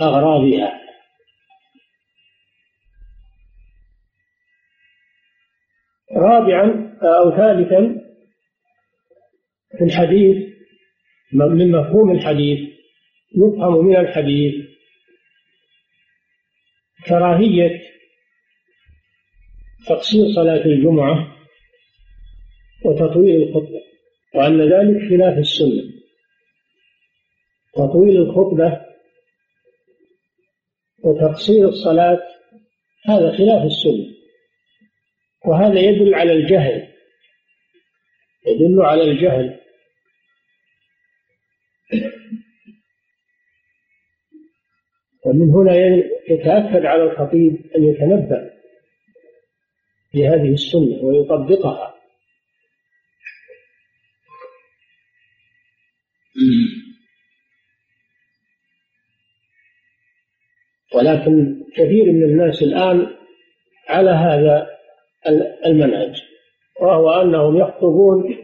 [0.00, 0.82] أغراضها.
[6.16, 8.02] رابعا أو ثالثا
[9.78, 10.52] في الحديث
[11.32, 12.58] من مفهوم الحديث
[13.36, 14.54] يفهم من الحديث
[17.06, 17.82] كراهية
[19.86, 21.36] تقصير صلاة الجمعة
[22.84, 23.81] وتطويل الخطبة.
[24.34, 25.92] وأن ذلك خلاف السنة.
[27.74, 28.86] تطويل الخطبة
[31.04, 32.22] وتقصير الصلاة
[33.06, 34.14] هذا خلاف السنة.
[35.46, 36.88] وهذا يدل على الجهل.
[38.46, 39.60] يدل على الجهل.
[45.26, 45.76] ومن هنا
[46.30, 48.50] يتأكد على الخطيب أن يتنبأ
[50.14, 52.01] بهذه السنة ويطبقها.
[61.02, 63.06] ولكن كثير من الناس الآن
[63.88, 64.66] على هذا
[65.66, 66.22] المنهج
[66.80, 68.36] وهو أنهم يخطبون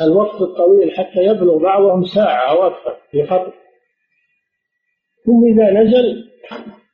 [0.00, 3.52] الوقت الطويل حتى يبلغ بعضهم ساعة أو أكثر في خطب.
[5.26, 6.30] ثم إذا نزل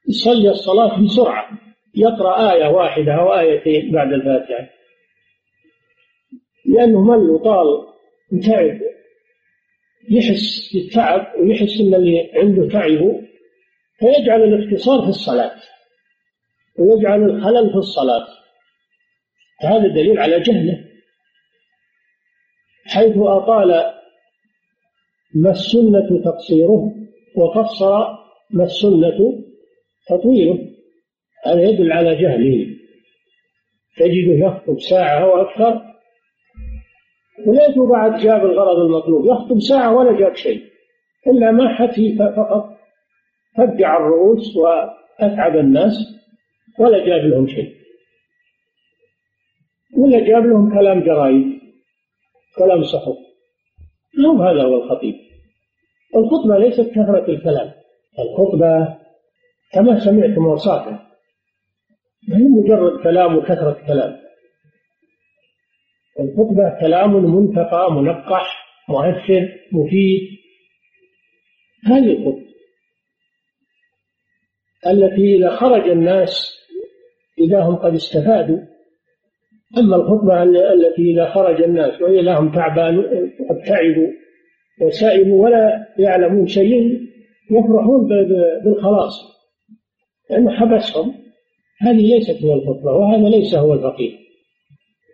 [0.08, 1.48] يصلي الصلاة بسرعة
[1.94, 4.68] يقرأ آية واحدة أو آيتين بعد الفاتحة.
[6.66, 7.86] لأنه مل وطال
[8.32, 8.80] وتعب
[10.10, 13.27] يحس بالتعب ويحس إن اللي عنده تعبه.
[13.98, 15.56] فيجعل الاختصار في الصلاة.
[16.78, 18.26] ويجعل الخلل في الصلاة.
[19.60, 20.84] هذا دليل على جهله.
[22.86, 23.94] حيث أطال
[25.34, 26.94] ما السنة تقصيره؟
[27.36, 27.98] وقصر
[28.50, 29.44] ما السنة
[30.08, 30.58] تطويله؟
[31.46, 32.66] هذا يدل على جهله.
[33.96, 35.82] تجده يخطب ساعة أو أكثر.
[37.46, 39.26] وليته بعد جاب الغرض المطلوب.
[39.26, 40.62] يخطب ساعة ولا جاب شيء.
[41.26, 42.77] إلا ما حكي فقط
[43.58, 45.92] فجع الرؤوس وأتعب الناس
[46.78, 47.74] ولا جاب لهم شيء.
[49.96, 51.60] ولا جاب لهم كلام جرايد
[52.58, 53.16] كلام صحف.
[54.18, 55.14] مو هذا هو الخطيب.
[56.16, 57.72] الخطبة ليست كثرة الكلام
[58.18, 58.98] الخطبة
[59.72, 60.90] كما سمعتم وصافا
[62.28, 64.16] ما هي مجرد كلام وكثرة كلام
[66.20, 70.20] الخطبة كلام منتقى منقح مؤثر مفيد.
[71.86, 72.47] هذه الخطبة.
[74.86, 76.58] التي إذا خرج الناس
[77.38, 78.58] إذا هم قد استفادوا.
[79.78, 83.02] أما الخطبة التي إذا خرج الناس وإذا هم تعبان
[83.50, 84.08] قد تعبوا
[84.80, 87.00] وسائبوا ولا يعلمون شيء
[87.50, 88.08] يفرحون
[88.64, 89.12] بالخلاص.
[90.30, 91.14] لأنه حبسهم
[91.80, 94.18] هذه ليست هي الخطبة وهذا ليس هو الفقيه.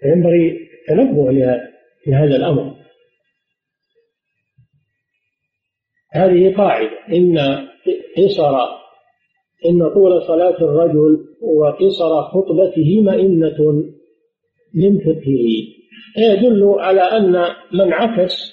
[0.02, 1.30] فينبغي التنبه
[2.06, 2.74] لهذا الأمر.
[6.12, 6.90] هذه قاعدة.
[7.12, 7.38] إن
[8.16, 8.83] قصر
[9.66, 13.72] إن طول صلاة الرجل وقصر خطبته مئنة
[14.74, 15.48] من فقهه.
[16.18, 17.32] يدل على أن
[17.72, 18.52] من عكس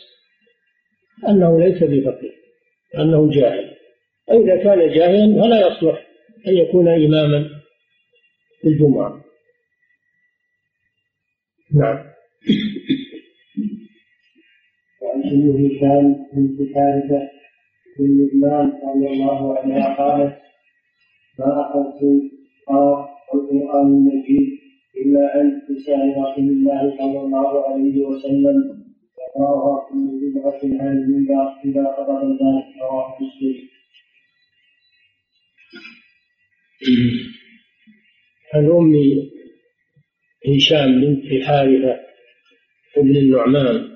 [1.29, 2.31] أنه ليس بفقيه
[2.97, 3.71] أنه جاهل.
[4.27, 6.07] فإذا كان جاهلا فلا يصلح
[6.47, 7.49] أن يكون إماما
[8.61, 9.23] في الجمعة.
[11.73, 12.11] نعم.
[15.01, 17.29] وعن ابن هشام بن حارثة
[17.99, 20.50] بن لبنان رضي الله عنها قالت
[21.39, 22.01] ما أخذت
[23.33, 24.49] القرآن المجيد
[24.97, 28.57] إلا عند لسان رسول الله صلى الله عليه وسلم
[29.19, 33.67] يقرأها كل بدعة عن المنبر إذا قضى الناس رواه مسلم.
[38.53, 38.93] عن أم
[40.47, 41.99] هشام بنت حارثة
[42.97, 43.91] بن النعمان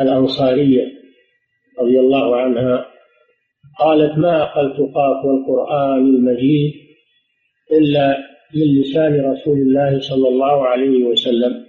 [0.00, 0.92] الأنصارية
[1.78, 2.95] رضي الله عنها
[3.78, 6.72] قالت ما أقلت قاف والقرآن المجيد
[7.72, 8.16] إلا
[8.54, 11.66] من لسان رسول الله صلى الله عليه وسلم.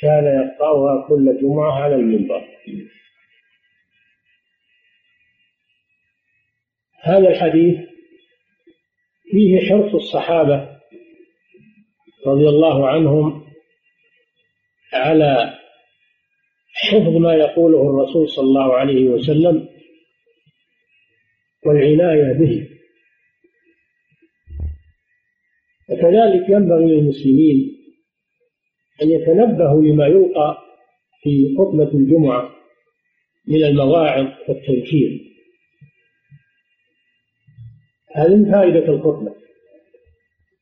[0.00, 2.44] كان يقرأها كل جمعة على المنبر.
[7.02, 7.78] هذا الحديث
[9.30, 10.80] فيه حرص الصحابة
[12.26, 13.44] رضي الله عنهم
[14.92, 15.54] على
[16.72, 19.68] حفظ ما يقوله الرسول صلى الله عليه وسلم
[21.70, 22.68] والعناية به.
[25.90, 27.76] وكذلك ينبغي للمسلمين
[29.02, 30.58] أن يتنبهوا لما يلقى
[31.22, 32.50] في خطبة الجمعة
[33.48, 35.20] من المواعظ والتذكير
[38.14, 39.34] هذه فائدة الخطبة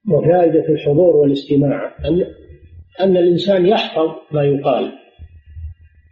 [0.08, 2.34] وفائدة الحضور والاستماع أن
[3.00, 4.92] أن الإنسان يحفظ ما يقال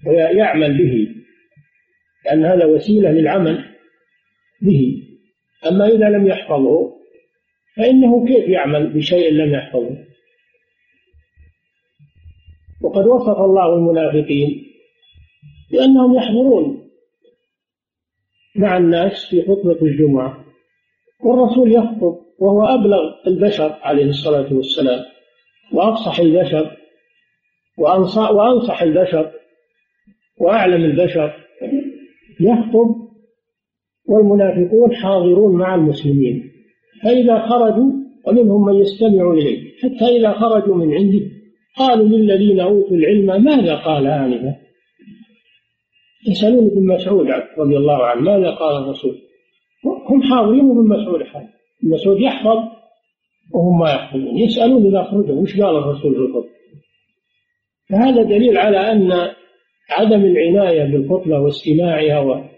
[0.07, 1.09] ويعمل به
[2.25, 3.76] لأن هذا وسيلة للعمل
[4.63, 5.03] به.
[5.69, 6.97] أما إذا لم يحفظه
[7.77, 9.97] فإنه كيف يعمل بشيء لم يحفظه؟
[12.83, 14.67] وقد وصف الله المنافقين
[15.71, 16.91] بأنهم يحضرون
[18.57, 20.45] مع الناس في خطبة الجمعة
[21.21, 25.05] والرسول يخطب وهو أبلغ البشر عليه الصلاة والسلام
[25.73, 26.77] وأفصح البشر
[27.79, 29.33] وأنصح البشر
[30.39, 31.47] وأعلم البشر
[32.41, 33.06] يخطب
[34.09, 36.53] والمنافقون حاضرون مع المسلمين.
[37.03, 37.93] فإذا خرجوا
[38.27, 39.73] ومنهم من يستمع إليه.
[39.83, 41.21] حتى إذا خرجوا من عنده
[41.77, 44.57] قالوا للذين أوتوا العلم ماذا قال آنفا؟
[46.29, 47.27] يسألون ابن مسعود
[47.59, 49.19] رضي الله عنه ماذا قال الرسول؟
[50.11, 51.49] هم حاضرين وابن مسعود حاضر.
[51.83, 52.59] ابن مسعود يحفظ
[53.55, 54.39] وهم ما يحفظون.
[54.39, 56.49] يسألون إذا خرجوا وش قال الرسول في
[57.91, 59.13] فهذا دليل على أن
[59.91, 62.56] عدم العناية بالخطبة واستماعها.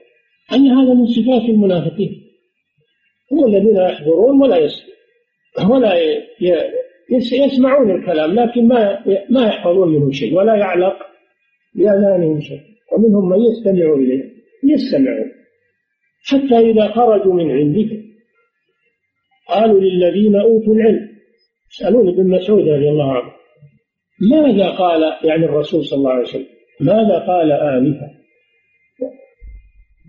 [0.53, 2.23] أن هذا من صفات المنافقين.
[3.33, 6.25] هم الذين يحضرون ولا يسمعون ولا.
[7.33, 10.97] يسمعون الكلام لكن ما ما يحفظون منه شيء ولا يعلق
[11.75, 12.61] بأذانهم شيء.
[12.93, 14.25] ومنهم من يستمع إليه
[14.65, 15.31] يستمعون.
[16.23, 18.09] حتى إذا خرجوا من عندك
[19.49, 21.09] قالوا للذين أوتوا العلم
[21.73, 23.33] يسألون ابن مسعود رضي الله عنه
[24.31, 26.47] ماذا قال يعني الرسول صلى الله عليه وسلم؟
[26.81, 28.18] ماذا قال آنفا؟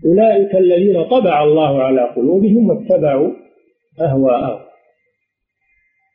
[0.04, 3.32] أولئك الذين طبع الله على قلوبهم واتبعوا
[4.00, 4.60] أهواءهم.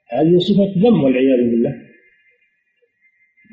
[0.09, 1.81] هذه صفة ذم والعياذ بالله.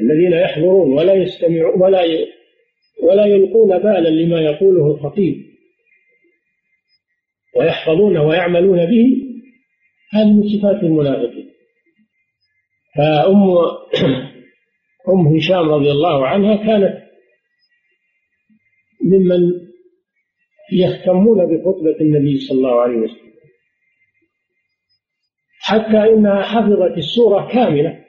[0.01, 2.27] الذين يحضرون ولا يستمعون ولا ي...
[3.03, 5.35] ولا يلقون بالا لما يقوله الخطيب.
[7.57, 9.07] ويحفظونه ويعملون به.
[10.13, 11.53] هذه صفات المنافقين.
[12.97, 13.43] فأم
[15.09, 17.03] أم هشام رضي الله عنها كانت
[19.05, 19.72] ممن
[20.73, 23.33] يهتمون بخطبة النبي صلى الله عليه وسلم.
[25.61, 28.05] حتى إنها حفظت السورة كاملة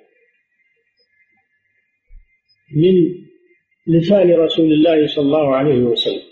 [2.76, 2.94] من
[3.88, 6.24] لسان رسول الله صلى الله عليه وسلم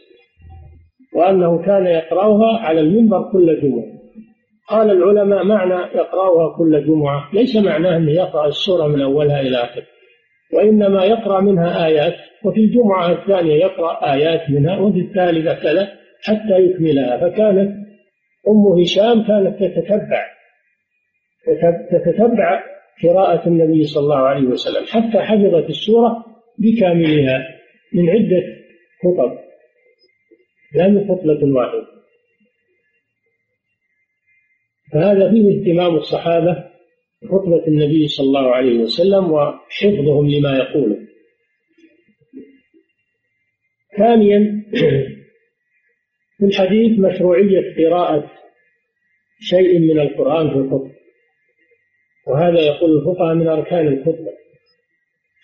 [1.14, 4.02] وأنه كان يقرأها على المنبر كل جمعة.
[4.70, 9.86] قال العلماء معنى يقرأها كل جمعة ليس معناه أنه يقرأ السورة من أولها إلى آخرها
[10.54, 17.18] وإنما يقرأ منها آيات وفي الجمعة الثانية يقرأ آيات منها وفي الثالثة كذا حتى يكملها.
[17.18, 17.82] فكانت
[18.48, 20.28] أم هشام كانت تتتبع
[21.92, 22.64] تتتبع
[23.04, 26.26] قراءة النبي صلى الله عليه وسلم حتى حفظت السورة
[26.60, 27.60] بكاملها
[27.94, 28.44] من عدة
[29.04, 29.38] خطب
[30.76, 31.88] لا من خطبة واحدة.
[34.94, 36.72] فهذا فيه اهتمام الصحابة
[37.22, 40.98] بخطبة النبي صلى الله عليه وسلم وحفظهم لما يقوله.
[43.98, 44.64] ثانيا
[46.42, 48.32] في الحديث مشروعية قراءة
[49.40, 50.92] شيء من القرآن في الخطبة.
[52.28, 54.32] وهذا يقول الفقهاء من أركان الخطبة.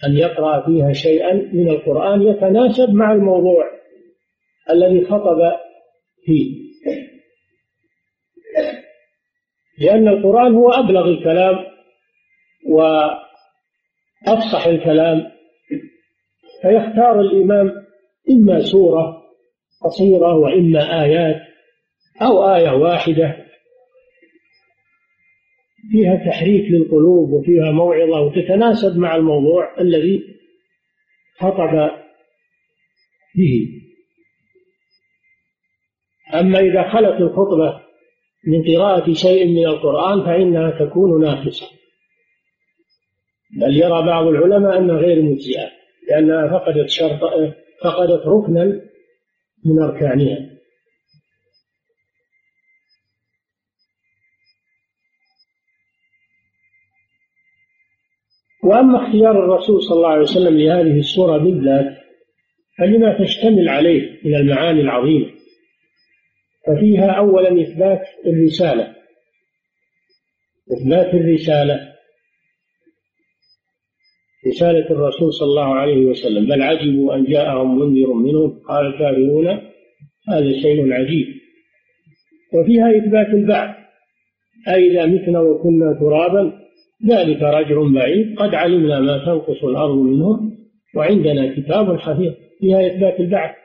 [0.05, 3.65] أن يقرأ فيها شيئا من القرآن يتناسب مع الموضوع
[4.69, 5.37] الذي خطب
[6.25, 6.67] فيه.
[9.79, 11.55] لأن القرآن هو أبلغ الكلام
[12.67, 15.31] وأفصح الكلام.
[16.61, 17.71] فيختار الإمام
[18.29, 19.16] إما سورة
[19.83, 21.41] قصيرة وإما آيات
[22.21, 23.47] أو آية واحدة.
[25.91, 30.23] فيها تحريك للقلوب وفيها موعظة وتتناسب مع الموضوع الذي
[31.39, 31.89] خطب
[33.35, 33.67] به.
[36.33, 37.81] أما إذا خلت الخطبة
[38.47, 41.67] من قراءة شيء من القرآن فإنها تكون ناقصة.
[43.61, 45.69] بل يرى بعض العلماء أنها غير مجزئة
[46.09, 47.19] لأنها فقدت شرط
[47.83, 48.81] فقدت ركنا
[49.65, 50.57] من أركانها.
[58.63, 61.97] وأما اختيار الرسول صلى الله عليه وسلم لهذه السورة بالذات
[62.77, 65.31] فلما تشتمل عليه من المعاني العظيمة
[66.67, 68.95] ففيها أولا إثبات الرسالة.
[70.73, 71.96] إثبات الرسالة
[74.47, 78.59] رسالة الرسول صلى الله عليه وسلم بل عجبوا أن جاءهم منذر منهم.
[78.69, 79.47] قال الكافرون
[80.29, 81.27] هذا شيء عجيب.
[82.53, 83.75] وفيها إثبات البعث
[84.67, 86.53] أي إذا متنا وكنا ترابا
[87.09, 90.57] ذلك رجع بعيد قد علمنا ما تنقص الأرض منهم
[90.95, 92.33] وعندنا كتاب حفيظ.
[92.59, 93.55] فيها إثبات البعث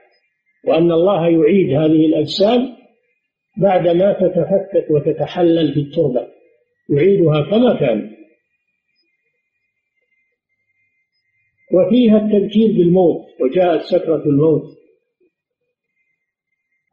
[0.69, 2.69] وأن الله يعيد هذه الأجسام
[3.57, 6.27] بعدما تتفتت وتتحلل في التربة
[6.91, 8.12] يعيدها كما كانت
[11.73, 14.63] وفيها التذكير بالموت وجاءت سكرة الموت.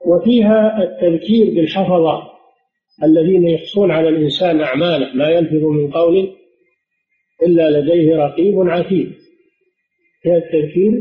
[0.05, 2.29] وفيها التذكير بالحفظة
[3.03, 6.35] الذين يحصون على الإنسان أعماله ما يلفظ من قول
[7.43, 9.13] إلا لديه رقيب عتيد.
[10.21, 10.91] فيها التذكير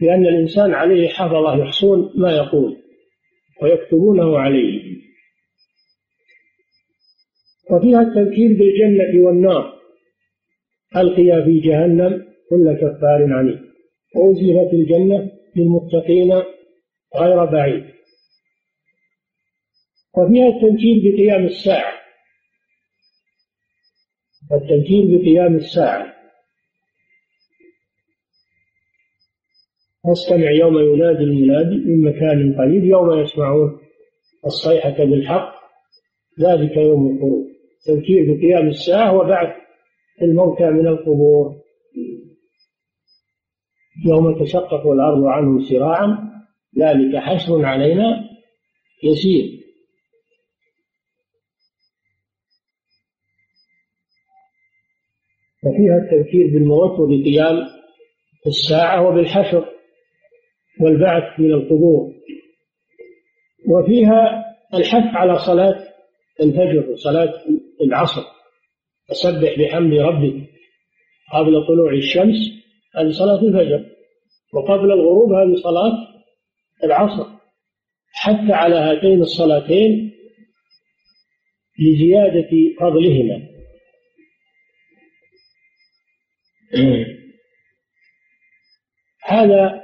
[0.00, 2.76] بأن الإنسان عليه حفظة يحصون ما يقول
[3.62, 4.82] ويكتبونه عليه.
[7.70, 9.72] وفيها التذكير بالجنة والنار
[10.96, 13.60] ألقي في جهنم كل كفار عنيد.
[14.16, 16.32] وأزلفت الجنة للمتقين
[17.16, 17.84] غير بعيد.
[20.16, 21.94] وفيها التذكير بقيام الساعة.
[24.50, 26.14] والتذكير بقيام الساعة.
[30.04, 33.80] فاستمع يوم ينادي المنادي من مكان قريب يوم يسمعون
[34.46, 35.54] الصيحة بالحق.
[36.40, 37.46] ذلك يوم الخروج.
[37.86, 39.56] تذكير بقيام الساعة وبعث
[40.22, 41.61] الموتى من القبور.
[44.06, 46.32] يوم تشقق الأرض عنهم سراعا
[46.78, 48.30] ذلك حشر علينا
[49.04, 49.62] يسير.
[55.64, 57.66] وفيها التذكير بالموت وبقيام
[58.46, 59.68] الساعة وبالحشر
[60.80, 62.12] والبعث من القبور.
[63.68, 64.44] وفيها
[64.74, 65.88] الحث على صلاة
[66.40, 67.32] الفجر وصلاة
[67.84, 68.22] العصر.
[69.08, 70.48] فسبح بحمد ربك
[71.32, 72.36] قبل طلوع الشمس
[72.96, 73.91] هذه صلاة الفجر.
[74.52, 75.92] وقبل الغروب هذه صلاة
[76.84, 77.26] العصر.
[78.12, 80.12] حتى على هاتين الصلاتين
[81.78, 82.50] لزيادة
[82.80, 83.52] فضلهما.
[89.24, 89.82] هذا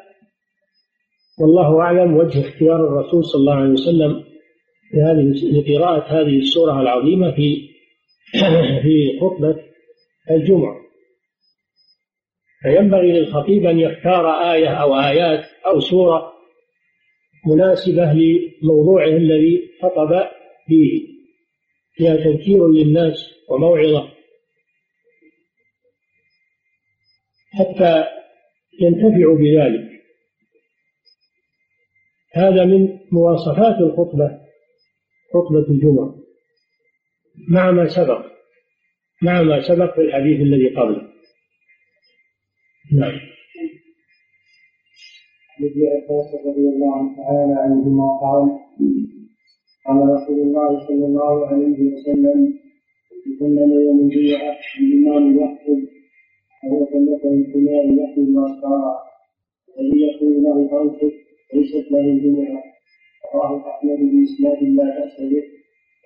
[1.41, 4.25] والله أعلم وجه اختيار الرسول صلى الله عليه وسلم
[5.53, 7.69] لقراءة هذه السورة العظيمة في
[8.83, 9.57] في خطبة
[10.31, 10.88] الجمعة.
[12.63, 16.33] فينبغي للخطيب أن يختار آية أو آيات أو سورة
[17.47, 20.29] مناسبة لموضوعه الذي خطب
[20.67, 21.19] فيه.
[21.95, 24.09] فيها تذكير للناس وموعظة.
[27.51, 28.05] حتى
[28.81, 29.89] ينتفع بذلك.
[32.35, 34.41] هذا من مواصفات الخطبة
[35.35, 36.15] خطبة الجمعة.
[37.49, 38.27] مع ما سبق
[39.23, 41.18] مع ما سبق في الحديث الذي قبله.
[42.93, 43.19] نعم.
[45.61, 48.59] ابن عباس رضي الله تعالى عنهما قال
[49.87, 52.55] قال رسول الله صلى الله عليه وسلم
[53.87, 55.81] يوم الجمعة الإمام يخطب
[56.65, 58.97] وهو كمثل الحمار يحمل أسفارا
[59.81, 61.15] الذي يقول له أنصت
[61.55, 62.63] ليست له الجمعة
[63.35, 65.45] رواه أحمد بإسناد لا بأس به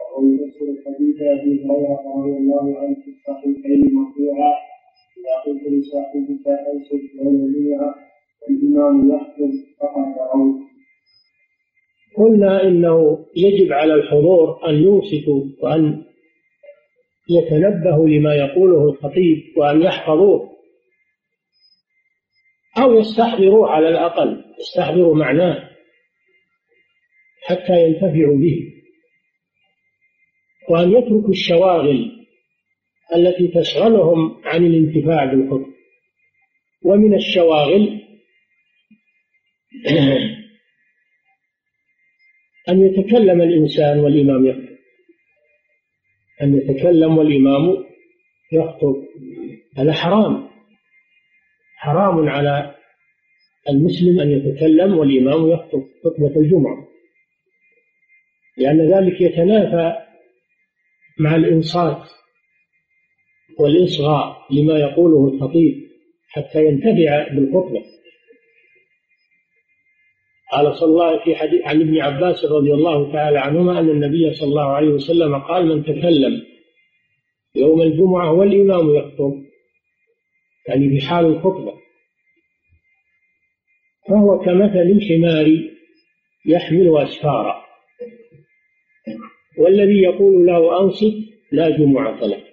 [0.00, 4.71] وهو يفسر الحديث أبي هريرة رضي الله عنه في الصحيحين مرفوعا.
[5.18, 7.94] إذا قلت لصاحبك أنصت يوم الجمعة
[8.50, 10.12] الإمام يخطب فقد
[12.16, 16.04] قلنا إنه يجب على الحضور أن ينصتوا وأن
[17.30, 20.52] يتنبهوا لما يقوله الخطيب وأن يحفظوه.
[22.78, 25.70] أو يستحضروا على الأقل يستحضروا معناه
[27.42, 28.72] حتى ينتفعوا به.
[30.70, 32.21] وأن يتركوا الشواغل
[33.14, 35.72] التي تشغلهم عن الانتفاع بالخطب
[36.82, 38.02] ومن الشواغل
[42.68, 44.72] أن يتكلم الإنسان والإمام يخطب
[46.42, 47.84] أن يتكلم والإمام
[48.52, 48.96] يخطب.
[49.76, 50.48] هذا حرام.
[51.76, 52.74] حرام على
[53.68, 56.88] المسلم أن يتكلم والإمام يخطب خطبة الجمعة.
[58.56, 59.96] لأن ذلك يتنافى
[61.18, 62.08] مع الإنصات.
[63.58, 65.74] والإصغاء لما يقوله الخطيب
[66.28, 67.82] حتى ينتفع بالخطبة.
[70.52, 74.48] قال صلى الله في حديث عن ابن عباس رضي الله تعالى عنهما أن النبي صلى
[74.48, 76.42] الله عليه وسلم قال من تكلم
[77.54, 79.32] يوم الجمعة والإمام يخطب
[80.68, 81.82] يعني في حال الخطبة.
[84.08, 85.72] فهو كمثل الحمار
[86.46, 87.62] يحمل أسفارا
[89.58, 91.14] والذي يقول له أنصت
[91.52, 92.44] لا جمعة له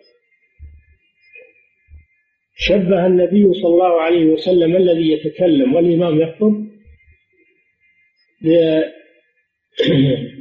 [2.69, 6.69] شبه النبي صلى الله عليه وسلم الذي يتكلم والإمام يخطب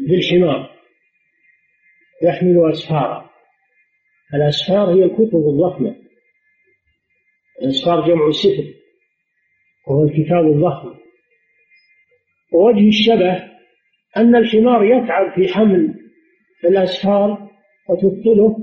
[0.08, 0.78] بالحمار
[2.22, 3.30] يحمل أسفارا
[4.34, 5.96] الأسفار هي الكتب الضخمة.
[7.62, 8.74] الأسفار جمع سفر
[9.86, 10.94] وهو الكتاب الضخم.
[12.52, 13.50] ووجه الشبه
[14.16, 15.94] أن الحمار يتعب في حمل
[16.64, 17.50] الأسفار
[17.88, 18.56] وتثقله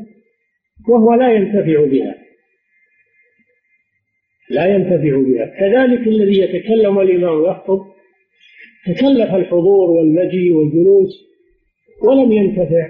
[0.89, 2.24] وهو لا ينتفع بها.
[4.49, 5.45] لا ينتفع بها.
[5.45, 7.79] كذلك الذي يتكلم والإمام يخطب
[8.85, 11.11] تكلف الحضور والمجيء والجلوس
[12.03, 12.87] ولم ينتفع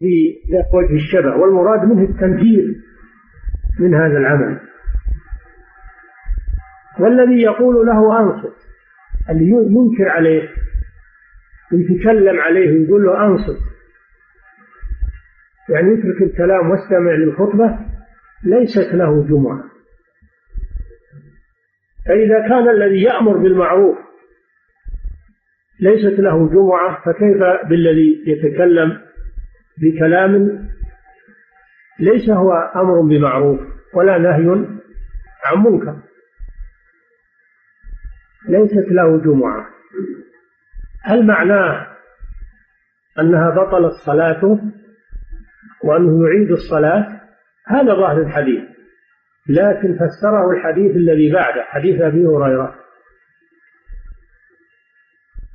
[0.00, 2.64] بذات وجه الشبه والمراد منه التنفير
[3.80, 4.60] من هذا العمل.
[7.00, 8.56] والذي يقول له أنصت.
[9.30, 10.48] اللي ينكر عليه.
[11.72, 13.60] ويتكلم عليه ويقول له أنصت.
[15.70, 17.78] يعني يترك الكلام واستمع للخطبة
[18.44, 19.77] ليست له جمعة.
[22.08, 23.98] فإذا كان الذي يأمر بالمعروف
[25.80, 29.00] ليست له جمعة فكيف بالذي يتكلم
[29.78, 30.68] بكلام
[32.00, 33.60] ليس هو أمر بمعروف
[33.94, 34.66] ولا نهي
[35.44, 35.96] عن منكر؟
[38.48, 39.66] ليست له جمعة.
[41.02, 41.86] هل معناه
[43.18, 44.60] أنها بطلت صلاته
[45.84, 47.20] وأنه يعيد الصلاة
[47.66, 48.67] هذا ظاهر الحديث.
[49.48, 52.74] لكن فسره الحديث الذي بعده حديث أبي هريرة.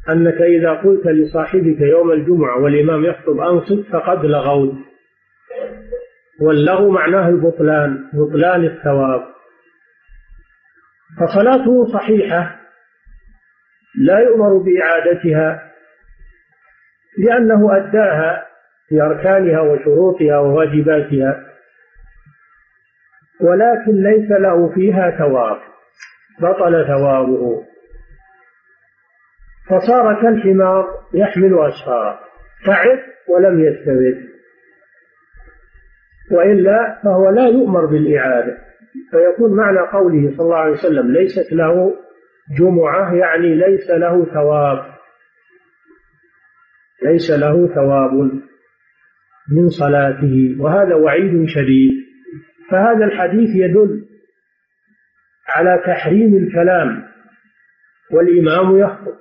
[0.09, 4.75] أنك إذا قلت لصاحبك يوم الجمعة والإمام يخطب أنصت فقد لغوت
[6.41, 9.23] واللغو معناه البطلان بطلان الثواب.
[11.19, 12.59] فصلاته صحيحة
[14.01, 15.71] لا يؤمر بإعادتها
[17.17, 18.47] لأنه أداها
[18.87, 21.52] في أركانها وشروطها وواجباتها.
[23.41, 25.57] ولكن ليس له فيها ثواب
[26.39, 27.63] بطل ثوابه.
[29.69, 32.19] فصار كالحمار يحمل أسفارا
[32.65, 34.33] تعب ولم يستبد
[36.31, 38.57] وإلا فهو لا يؤمر بالإعادة.
[39.11, 41.95] فيكون معنى قوله صلى الله عليه وسلم ليست له
[42.57, 44.93] جمعة يعني ليس له ثواب.
[47.03, 48.13] ليس له ثواب
[49.51, 52.02] من صلاته وهذا وعيد شديد.
[52.73, 54.05] فهذا الحديث يدل
[55.55, 57.09] على تحريم الكلام
[58.11, 59.15] والإمام يخطب.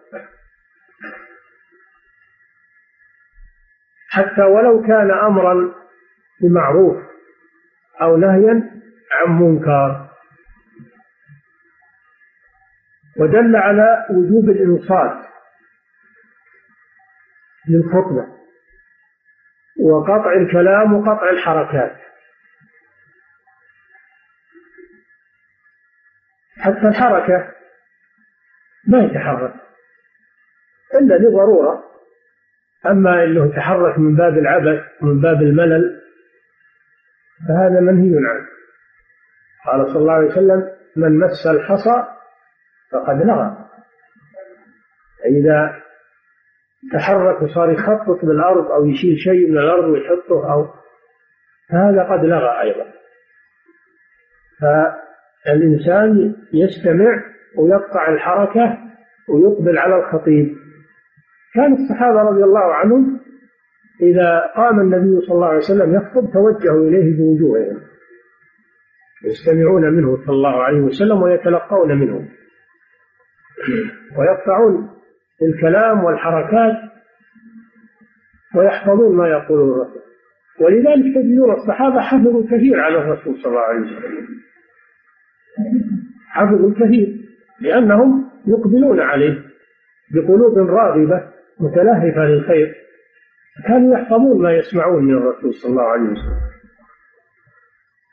[4.09, 5.75] حتى ولو كان أمرا
[6.43, 7.03] بمعروف
[8.03, 8.71] أو نهيا
[9.13, 10.11] عن منكر.
[13.19, 15.27] ودل على وجوب الإنصات
[17.69, 18.27] للخطبة
[19.81, 22.12] وقطع الكلام وقطع الحركات.
[26.61, 27.53] حتى الحركة
[28.89, 29.55] ما يتحرك.
[30.95, 31.85] إلا لضرورة.
[32.87, 36.03] أما أنه يتحرك من باب العبث من باب الملل
[37.49, 38.47] فهذا منهي عنه.
[39.67, 42.05] قال صلى الله عليه وسلم من مس الحصى
[42.93, 43.69] فقد لغى
[45.25, 45.83] إذا
[46.93, 50.75] تحرك وصار يخطط بالأرض أو يشيل شيء من الأرض ويحطه أو
[51.71, 52.93] هذا قد لغى أيضا.
[55.47, 57.23] فالإنسان يستمع
[57.59, 58.79] ويقطع الحركة
[59.29, 60.57] ويقبل على الخطيب.
[61.55, 63.21] كان الصحابة رضي الله عنهم
[64.03, 67.81] إذا قام النبي صلى الله عليه وسلم يخطب توجهوا إليه بوجوههم.
[69.25, 72.29] يستمعون منه صلى الله عليه وسلم ويتلقون منه.
[74.19, 74.91] ويقطعون
[75.43, 76.77] الكلام والحركات
[78.57, 80.03] ويحفظون ما يقوله الرسول.
[80.61, 84.42] ولذلك تجدون الصحابة حفظوا كثير على الرسول صلى الله عليه وسلم.
[86.31, 87.17] حفظوا كثير
[87.61, 89.45] لأنهم يقبلون عليه
[90.15, 92.75] بقلوب راغبة متلهفة للخير
[93.69, 96.41] كانوا يحفظون ما يسمعون من الرسول صلى الله عليه وسلم.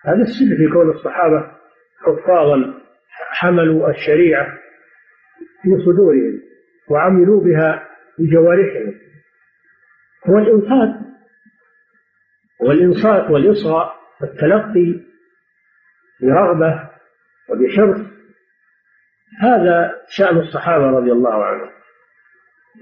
[0.05, 1.51] هذا السر في كون الصحابة
[1.99, 2.73] حفاظا
[3.29, 4.57] حملوا الشريعة
[5.63, 6.41] في صدورهم
[6.89, 7.87] وعملوا بها
[8.19, 8.93] بجوارحهم.
[10.27, 11.09] هو الإنصات
[12.61, 14.99] والإنصات والإصغاء والتلقي
[16.21, 16.89] برغبة
[17.49, 18.07] وبحرص.
[19.41, 21.69] هذا شأن الصحابة رضي الله عنهم.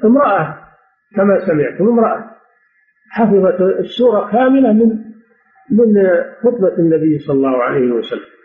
[0.04, 0.68] امرأة
[1.16, 2.38] كما سمعتم امرأة
[3.10, 5.08] حفظت السورة كاملة من
[5.72, 8.38] من خطبة النبي صلى الله عليه وسلم.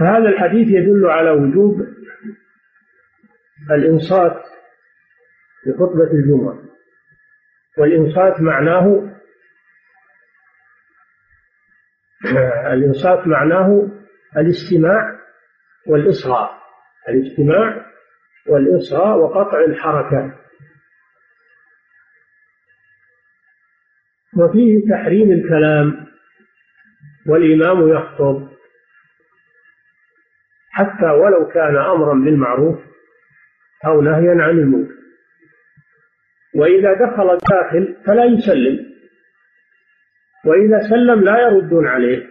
[0.00, 1.86] فهذا الحديث يدل على وجوب
[3.70, 4.42] الإنصات
[5.64, 6.58] في خطبة الجمعة.
[7.78, 9.15] والإنصات معناه
[12.72, 13.88] الإنصات معناه
[14.36, 15.20] الاستماع
[15.86, 16.62] والإصغاء.
[17.08, 17.86] الاستماع
[18.48, 20.38] والإصغاء وقطع الحركة.
[24.36, 26.06] وفيه تحريم الكلام
[27.26, 28.48] والإمام يخطب.
[30.70, 32.78] حتى ولو كان أمرا بالمعروف
[33.86, 34.94] أو نهيا عن المنكر.
[36.54, 38.85] وإذا دخل الداخل فلا يسلم.
[40.46, 42.30] وإذا سلم لا يردون عليه.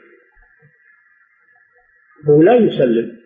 [2.30, 3.18] هو لا يسلم.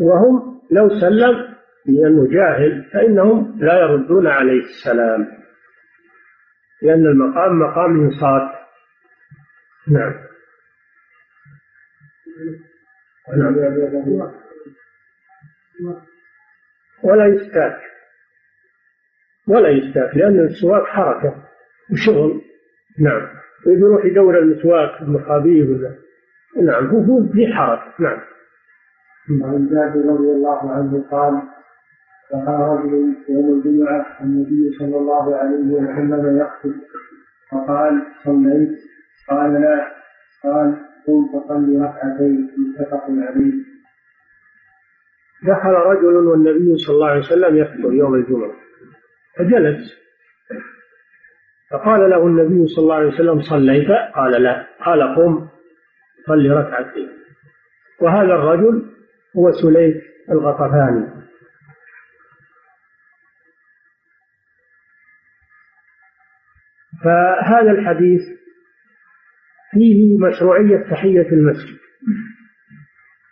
[0.00, 1.56] وهم لو سلم
[1.86, 5.26] لأنه جاهل فإنهم لا يردون عليه السلام.
[6.82, 8.56] لأن المقام مقام إنصات
[9.88, 10.14] نعم.
[13.36, 13.56] نعم.
[17.02, 17.80] ولا يستاك.
[19.48, 21.48] ولا يستاك لأن السواك حركة
[21.92, 22.45] وشغل.
[22.98, 23.28] نعم.
[23.66, 25.94] يروح يدور المسواك المخابير ولا.
[26.62, 27.92] نعم هو في حركة.
[28.00, 28.20] نعم.
[29.42, 31.42] عن جابر رضي الله عنه قال
[32.32, 36.74] دخل رجل يوم الجمعة النبي صلى الله عليه وسلم يخطب.
[37.50, 38.78] فقال صليت.
[39.28, 39.92] قال لا.
[40.44, 40.76] قال
[41.06, 42.50] قم فصل ركعتين.
[42.58, 43.52] متفق عليه.
[45.46, 48.52] دخل رجل والنبي صلى الله عليه وسلم يخطب يوم الجمعة.
[49.38, 50.06] فجلس.
[51.70, 54.66] فقال له النبي صلى الله عليه وسلم صليت؟ قال لا.
[54.84, 55.48] قال قم
[56.26, 57.08] صل ركعتين.
[58.00, 58.92] وهذا الرجل
[59.36, 61.16] هو سليك الغطفاني.
[67.04, 68.22] فهذا الحديث
[69.70, 71.78] فيه مشروعية تحية المسجد.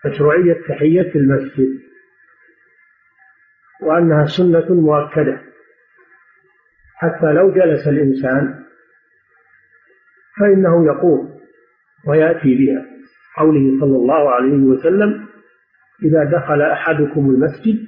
[0.06, 1.80] مشروعية تحية المسجد.
[3.82, 5.53] وأنها سنة مؤكدة.
[7.04, 8.64] حتى لو جلس الإنسان
[10.40, 11.40] فإنه يقوم
[12.08, 12.86] ويأتي بها.
[13.36, 15.26] قوله صلى الله عليه وسلم
[16.02, 17.86] إذا دخل أحدكم المسجد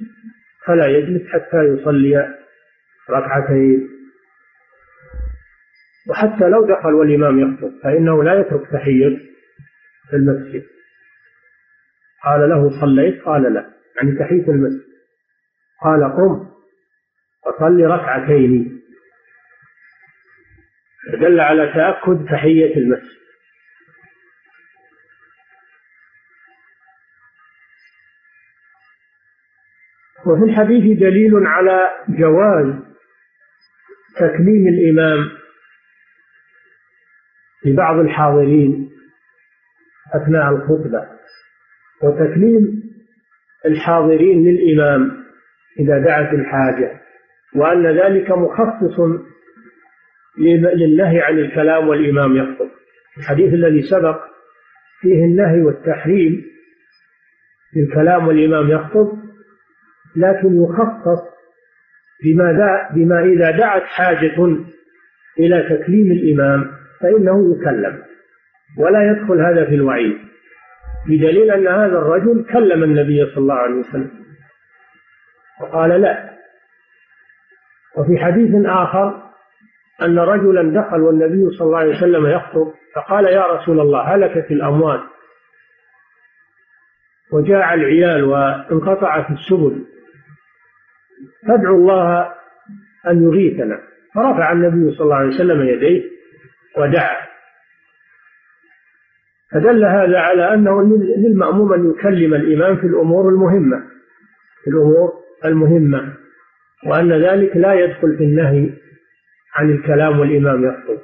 [0.65, 2.35] فلا يجلس حتى يصلي
[3.09, 3.89] ركعتين.
[6.09, 9.17] وحتى لو دخل والإمام يخطب فإنه لا يترك تحية
[10.09, 10.63] في المسجد.
[12.23, 13.69] قال له صليت؟ قال لا.
[13.95, 14.87] يعني تحية المسجد.
[15.83, 16.47] قال قم
[17.47, 18.76] وصل ركعتين.
[21.13, 23.17] دل على تأكد تحية المسجد.
[30.25, 32.73] وفي الحديث دليل على جواز
[34.15, 35.29] تكليم الإمام
[37.65, 38.89] لبعض الحاضرين
[40.13, 41.07] أثناء الخطبة
[42.03, 42.83] وتكليم
[43.65, 45.23] الحاضرين للإمام
[45.79, 47.01] إذا دعت الحاجة
[47.55, 48.99] وأن ذلك مخصص
[50.39, 52.69] للنهي عن الكلام والإمام يخطب.
[53.17, 54.19] الحديث الذي سبق
[55.01, 56.45] فيه النهي والتحريم
[57.75, 59.11] للكلام والإمام يخطب
[60.15, 61.37] لكن يخصص
[62.23, 62.51] بما,
[62.95, 64.57] بما إذا دعت حاجة
[65.39, 66.71] إلى تكليم الإمام
[67.01, 68.03] فإنه يكلم
[68.77, 70.17] ولا يدخل هذا في الوعيد
[71.07, 74.11] بدليل أن هذا الرجل كلم النبي صلى الله عليه وسلم
[75.61, 76.37] وقال لا.
[77.97, 79.26] وفي حديث آخر
[80.01, 85.03] أن رجلا دخل والنبي صلى الله عليه وسلم يخطب فقال يا رسول الله هلكت الأموال.
[87.31, 89.85] وجاع العيال وانقطعت السبل.
[91.47, 92.33] فادعوا الله
[93.07, 93.79] أن يغيثنا.
[94.15, 96.03] فرفع النبي صلى الله عليه وسلم يديه
[96.77, 97.27] ودعا.
[99.51, 100.83] فدل هذا على أنه
[101.17, 103.83] للمأموم أن يكلم الإمام في الأمور المهمة
[104.63, 105.13] في الأمور
[105.45, 106.13] المهمة
[106.87, 108.69] وأن ذلك لا يدخل في النهي
[109.57, 111.01] عن الكلام والإمام يخطب.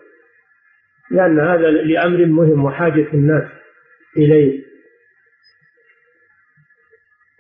[1.12, 3.50] لأن هذا لأمر مهم وحاجة الناس
[4.18, 4.64] إليه.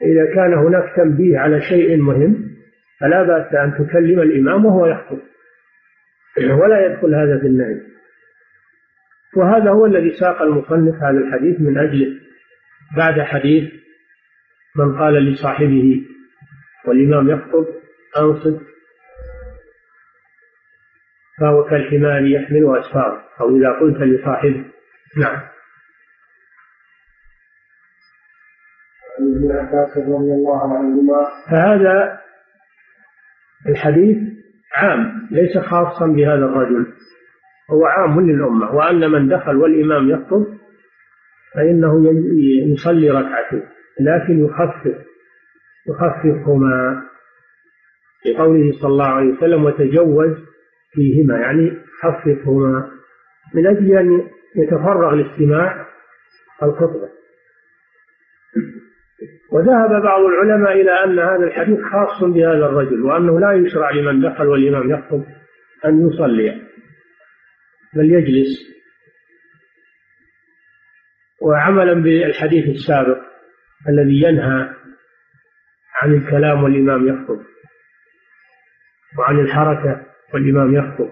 [0.01, 2.55] إذا كان هناك تنبيه على شيء مهم
[2.99, 5.19] فلا بأس أن تكلم الإمام وهو يخطب.
[6.37, 7.81] ولا يدخل هذا في النهي.
[9.35, 12.19] وهذا هو الذي ساق المصنف هذا الحديث من أجله.
[12.97, 13.73] بعد حديث
[14.75, 16.03] من قال لصاحبه
[16.85, 17.65] والإمام يخطب
[18.17, 18.72] أنصت
[21.43, 24.65] فهو كالحمار يحمل أسفار أو إذا قلت لصاحبه.
[25.17, 25.39] نعم.
[29.19, 31.27] ابن عباس رضي الله عنهما.
[31.51, 32.19] فهذا
[33.69, 34.17] الحديث
[34.73, 36.93] عام ليس خاصا بهذا الرجل.
[37.71, 40.45] هو عام للأمة وأن من دخل والإمام يخطب
[41.55, 42.05] فإنه
[42.73, 43.63] يصلي ركعتين
[43.99, 45.05] لكن يخفف
[45.87, 47.03] يخففهما.
[48.25, 50.52] لقوله صلى الله عليه وسلم وتجوز
[50.93, 52.91] فيهما يعني خففهما
[53.53, 55.87] من أجل أن يتفرغ لاستماع
[56.63, 57.09] الخطبة
[59.51, 64.47] وذهب بعض العلماء إلى أن هذا الحديث خاص بهذا الرجل وأنه لا يشرع لمن دخل
[64.47, 65.23] والإمام يخطب
[65.85, 66.61] أن يصلي
[67.93, 68.73] بل يجلس.
[71.41, 73.17] وعملا بالحديث السابق
[73.89, 74.73] الذي ينهى
[76.01, 77.41] عن الكلام والإمام يخطب
[79.17, 81.09] وعن الحركة والإمام يخطب.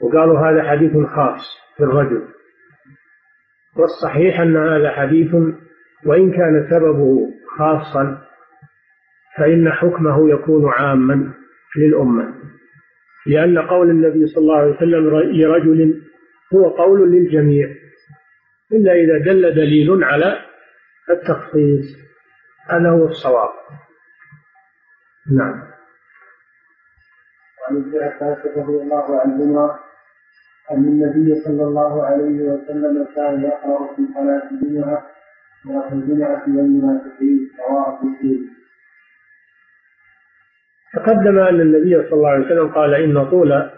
[0.00, 2.28] وقالوا هذا حديث خاص بالرجل
[3.76, 5.34] والصحيح أن هذا حديث
[6.06, 8.22] وإن كان سببه خاصا
[9.36, 11.32] فإن حكمه يكون عاما
[11.76, 12.34] للأمة.
[13.26, 16.02] لأن قول النبي صلى الله عليه وسلم لرجل
[16.54, 17.68] هو قول للجميع
[18.72, 20.38] إلا إذا دل دليل على
[21.10, 22.04] التخصيص.
[22.70, 23.50] هذا هو الصواب.
[25.32, 25.62] نعم.
[27.60, 29.78] وعن ابن عباس رضي الله عنهما
[30.70, 35.06] أن النبي صلى الله عليه وسلم كان يقرأ في صلاة الجمعة
[35.66, 38.50] وفي الجمعة والمنافقين رواه مسلم.
[40.94, 43.70] تقدم أن النبي صلى الله عليه وسلم قال إن طول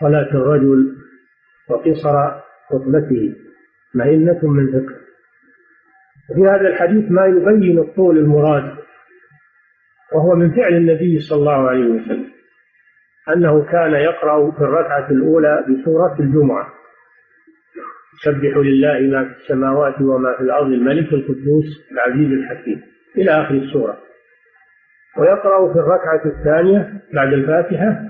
[0.00, 0.96] صلاة الرجل
[1.68, 3.36] وقصر خطبته
[3.94, 4.94] مئنة من ذكر
[6.34, 8.85] في هذا الحديث ما يبين الطول المراد.
[10.12, 12.30] وهو من فعل النبي صلى الله عليه وسلم
[13.34, 16.72] أنه كان يقرأ في الركعة الأولى بسورة الجمعة
[18.16, 22.82] يسبح لله ما في السماوات وما في الأرض الملك القدوس العزيز الحكيم
[23.16, 23.98] إلى آخر السورة.
[25.18, 28.02] ويقرأ في الركعة الثانية بعد الفاتحة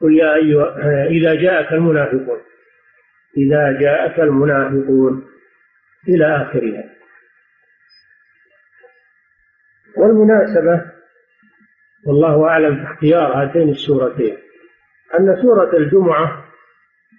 [0.00, 2.38] قل يا أيها إذا جاءك المنافقون
[3.36, 5.24] إذا جاءك المنافقون
[6.08, 6.84] إلى آخرها.
[9.96, 10.97] والمناسبة
[12.06, 14.36] والله أعلم في اختيار هاتين السورتين.
[15.18, 16.44] أن سورة الجمعة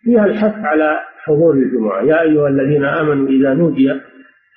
[0.04, 2.02] فيها الحث على حضور الجمعة.
[2.02, 4.02] يا أيها الذين آمنوا إذا نودي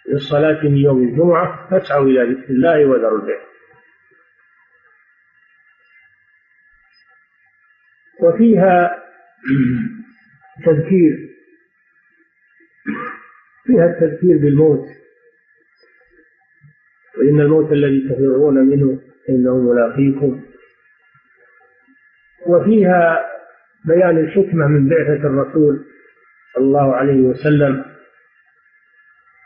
[0.09, 3.41] للصلاة من يوم الجمعة فاسعوا إلى ذكر الله وذروا البيع.
[8.23, 9.03] وفيها
[10.65, 11.29] تذكير
[13.65, 14.87] فيها التذكير بالموت.
[17.19, 20.43] وإن الموت الذي تفرون منه إنه ملاقيكم.
[22.47, 23.29] وفيها
[23.85, 25.85] بيان الحكمة من بعثة الرسول
[26.55, 27.85] صلى الله عليه وسلم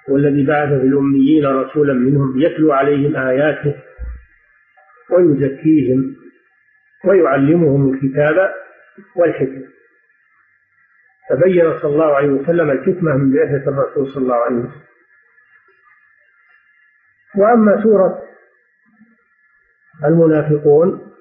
[0.09, 3.83] والذي بعث في الأميين رسولا منهم يتلو عليهم آياته
[5.11, 6.17] ويزكيهم
[7.05, 8.55] ويعلمهم الكتاب
[9.17, 9.67] والحكمة.
[11.31, 14.83] فبين صلى الله عليه وسلم الحكمة من بعثة الرسول صلى الله عليه وسلم.
[17.37, 18.26] وأما سورة
[20.05, 21.13] المنافقون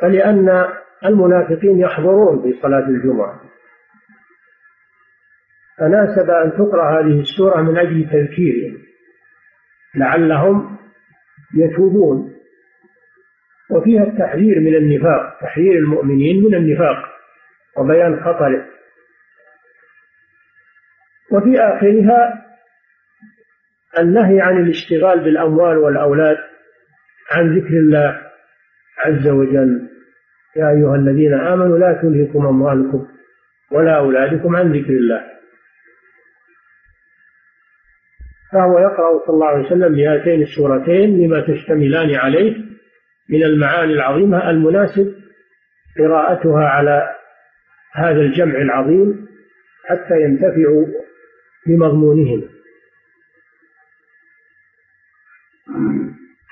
[0.00, 0.66] فلأن
[1.04, 3.40] المنافقين يحضرون في صلاة الجمعة.
[5.78, 8.78] فناسب أن تقرأ هذه السورة من أجل تذكيرهم
[9.94, 10.76] لعلهم
[11.54, 12.36] يتوبون.
[13.70, 16.96] وفيها التحذير من النفاق تحذير المؤمنين من النفاق
[17.76, 18.66] وبيان خطره
[21.32, 22.46] وفي آخرها
[23.98, 26.36] النهي عن الاشتغال بالأموال والأولاد.
[27.30, 28.20] عن ذكر الله
[28.98, 29.88] عز وجل.
[30.56, 33.06] يا أيها الذين آمنوا لا تلهكم أموالكم
[33.72, 35.20] ولا أولادكم عن ذكر الله.
[38.52, 42.56] فهو يقرأ صلى الله عليه وسلم بهاتين السورتين لما تشتملان عليه
[43.30, 45.14] من المعاني العظيمة المناسب
[45.98, 47.14] قراءتها على
[47.92, 49.26] هذا الجمع العظيم
[49.84, 50.86] حتى ينتفعوا
[51.66, 52.55] بمضمونهم.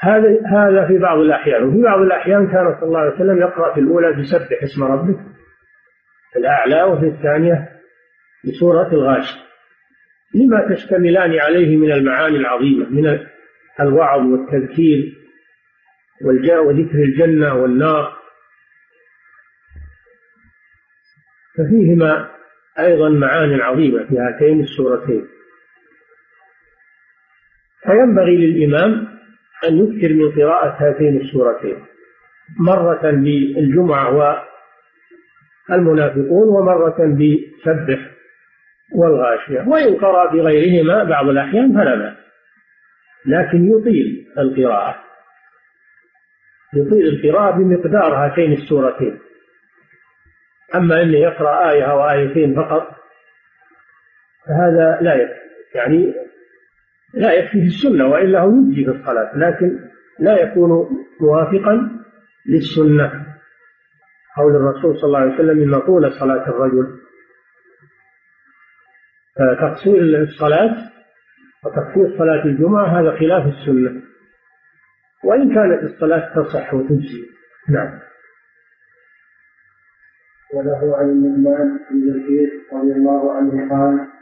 [0.04, 3.80] هذا هذا في بعض الأحيان وفي بعض الأحيان كان صلى الله عليه وسلم يقرأ في
[3.80, 5.18] الأولى بسبح اسم ربك
[6.32, 7.68] في الأعلى وفي الثانية
[8.44, 9.44] بسورة الغاشية.
[10.34, 13.18] لما تشتملان عليه من المعاني العظيمة من
[13.80, 15.14] الوعظ والتذكير
[16.24, 18.16] والجاء وذكر الجنة والنار
[21.58, 22.30] ففيهما
[22.78, 25.26] أيضا معان عظيمة في هاتين السورتين.
[27.82, 29.13] فينبغي للإمام
[29.68, 31.84] أن يكثر من قراءة هاتين السورتين
[32.58, 34.38] مرة بالجمعة
[35.70, 37.98] والمنافقون ومرة بسبح
[38.94, 42.16] والغاشية وإن قرأ بغيرهما بعض الأحيان فلا بأس
[43.26, 45.04] لكن يطيل القراءة
[46.74, 49.18] يطيل القراءة بمقدار هاتين السورتين.
[50.74, 52.94] أما أنه يقرأ آية أو آيتين فقط
[54.46, 55.44] فهذا لا يكفي
[55.74, 56.14] يعني
[57.16, 59.78] لا يكفي في السنة وإلا هو يجزي في الصلاة لكن
[60.18, 60.70] لا يكون
[61.20, 61.90] موافقا
[62.46, 63.26] للسنة.
[64.36, 66.86] قول الرسول صلى الله عليه وسلم إن طول صلاة الرجل.
[69.60, 70.76] تقصير الصلاة
[71.64, 74.02] وتقصير صلاة الجمعة هذا خلاف السنة.
[75.24, 77.24] وإن كانت الصلاة تصح وتجزي.
[77.68, 78.00] نعم.
[80.54, 84.13] وله عن النعمان بن بشير رضي الله عنه قال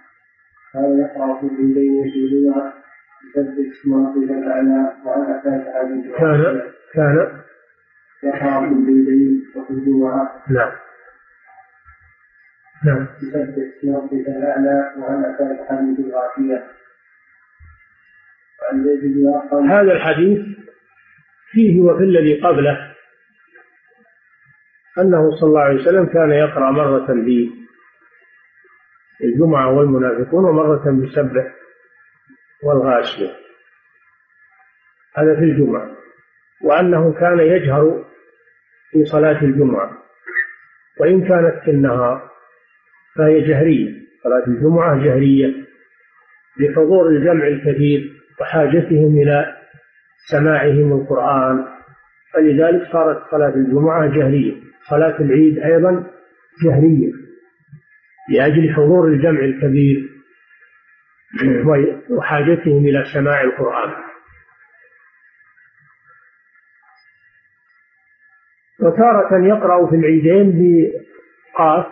[0.73, 2.73] كان يقرأ في الليل في الجمعة
[3.37, 5.83] يسبح اسم ربك الأعلى وأنا فاتحة
[6.19, 6.63] كان
[6.95, 7.41] كان
[8.23, 10.73] يقرأ في الليل وفي الجمعة نعم.
[12.85, 13.07] نعم.
[13.23, 16.65] يسبح اسم ربك الأعلى وأنا فاتحة الغافية
[19.69, 20.41] هذا الحديث
[21.51, 22.93] فيه وفي الذي قبله
[24.99, 27.07] أنه صلى الله عليه وسلم كان يقرأ مرة
[29.23, 31.55] بالجمعة والمنافقون ومرة بسبح
[32.63, 33.31] والغاشية.
[35.17, 35.91] هذا في الجمعة.
[36.65, 38.05] وأنه كان يجهر
[38.91, 40.03] في صلاة الجمعة.
[41.01, 42.31] وإن كانت في النهار
[43.17, 44.03] فهي جهرية.
[44.25, 45.55] صلاة الجمعة جهرية
[46.61, 49.57] لحضور الجمع الكثير وحاجتهم إلى
[50.31, 51.65] سماعهم القرآن.
[52.35, 54.55] فلذلك صارت صلاة الجمعة جهرية.
[54.91, 56.11] صلاة العيد أيضا
[56.65, 57.22] جهرية.
[58.29, 60.09] لأجل حضور الجمع الكبير
[62.11, 63.91] وحاجتهم إلى سماع القرآن.
[68.81, 70.53] وتارة يقرأ في العيدين
[71.55, 71.87] بقاف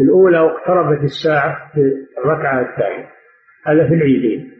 [0.00, 1.80] الأولى واقتربت الساعة في
[2.18, 3.10] الركعة الثانية.
[3.66, 4.52] هذا في العيدين.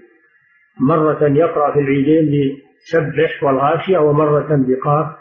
[0.81, 5.17] مرة يقرأ في العيدين بسبح والغاشية ومرة بقاف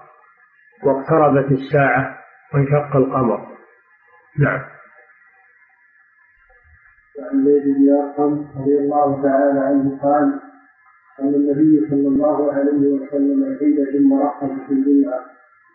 [0.84, 2.20] واقتربت الساعة
[2.54, 3.48] وانشق القمر.
[4.40, 4.73] نعم.
[7.20, 10.40] وعن زيد بن أرقم رضي الله تعالى عنه قال
[11.20, 15.20] قال النبي صلى الله عليه وسلم عيد ثم رقص في الجمعة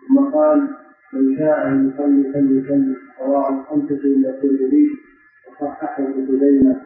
[0.09, 0.68] ثم قال
[1.12, 4.86] من شاء أن يصلي فليصلي رواه الخمسه الا الترمذي
[5.49, 6.80] وصححه ابن خزيمه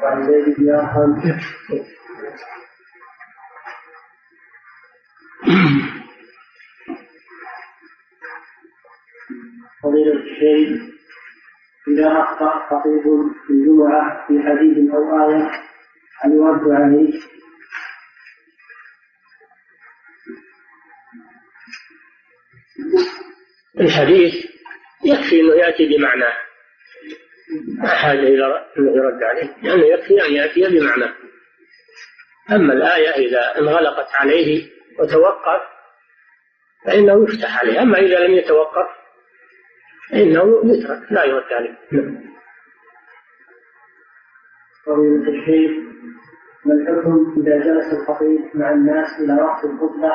[0.00, 1.40] وعن زيد بن ارقم
[9.82, 10.82] فضيلة الشيخ
[11.88, 13.02] إذا أخطأ خطيب
[13.46, 15.50] في الجمعة في حديث أو آية
[16.20, 17.20] هل يرد عليه؟
[23.80, 24.34] الحديث
[25.04, 26.49] يكفي انه ياتي بمعناه
[27.78, 31.14] ما حاجة إلى انه يرد عليه لأنه يكفي أن يأتي بمعناه
[32.52, 35.60] أما الآية إذا انغلقت عليه وتوقف
[36.84, 37.82] فإنه يفتح عليه.
[37.82, 38.86] أما إذا لم يتوقف
[40.10, 41.78] فإنه يترك لا يرد عليه.
[44.86, 45.70] فضيلة الشيخ
[46.64, 50.12] ما الحكم إذا جلس الخطيب مع الناس إلى وقت الخطبة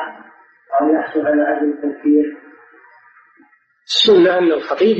[0.80, 2.36] أو يحصل على أجل التذكير؟
[3.84, 4.96] السنة أن الخطيب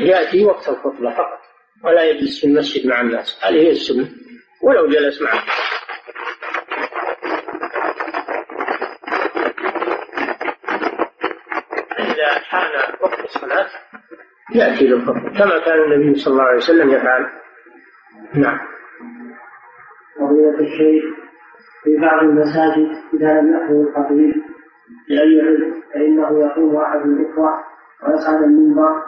[0.00, 1.38] يأتي وقت الخطبة فقط
[1.84, 4.08] ولا يجلس في المسجد مع الناس هذه هي السنة
[4.62, 5.42] ولو جلس معه.
[11.98, 13.66] إذا حان وقت الصلاة
[14.54, 17.26] يأتي للخطبة كما كان النبي صلى الله عليه وسلم يفعل.
[18.34, 18.58] نعم.
[20.20, 21.04] فضيلة الشيخ
[21.84, 24.42] في بعض المساجد إذا لم يحضر الخطيب
[25.08, 27.64] لأي علم فإنه يقوم أحد الإخوة
[28.02, 29.02] ويصعد المنبر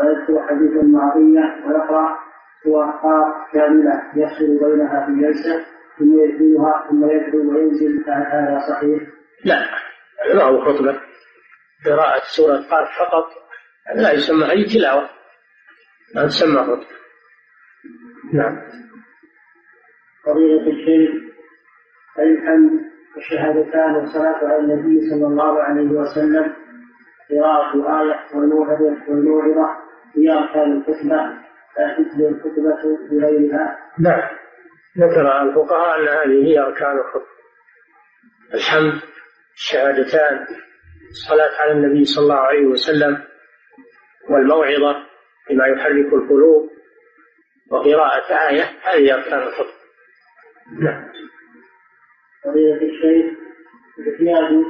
[0.00, 2.18] ويذكر حديثا معطية ويقرأ
[2.64, 3.00] سورة
[3.52, 5.64] كاملة يفصل بينها في جلسة
[5.98, 8.04] ثم يدخلها ثم يدعو وينزل.
[8.04, 9.02] فهل هذا صحيح؟
[9.44, 9.68] لا.
[10.34, 11.00] ما هو خطبة.
[11.86, 13.26] قراءة سورة قاف فقط.
[13.94, 15.08] لا يسمى هذه تلاوة.
[16.14, 16.86] لا تسمى خطبة.
[18.32, 18.56] نعم.
[20.26, 21.10] فضيلة الشيخ
[22.18, 22.80] الحمد
[23.16, 26.52] والشهادتان والصلاة على النبي صلى الله عليه وسلم؟
[27.30, 29.89] قراءة آية والموعظة والموعظة.
[30.16, 31.40] هي أركان الخطبة
[31.78, 33.78] لا تجزي الخطبة بغيرها.
[33.98, 34.28] نعم
[34.98, 37.30] ذكر الفقهاء أن هذه هي أركان الخطبة.
[38.54, 39.00] الحمد
[39.54, 40.46] الشهادتان
[41.10, 43.22] الصلاة على النبي صلى الله عليه وسلم
[44.30, 45.06] والموعظة
[45.50, 46.70] بما يحرك القلوب
[47.70, 49.80] وقراءة آية هذه أركان الخطبة.
[50.80, 51.12] نعم.
[52.44, 53.38] فضيلة الشيخ
[54.00, 54.64] اعتياد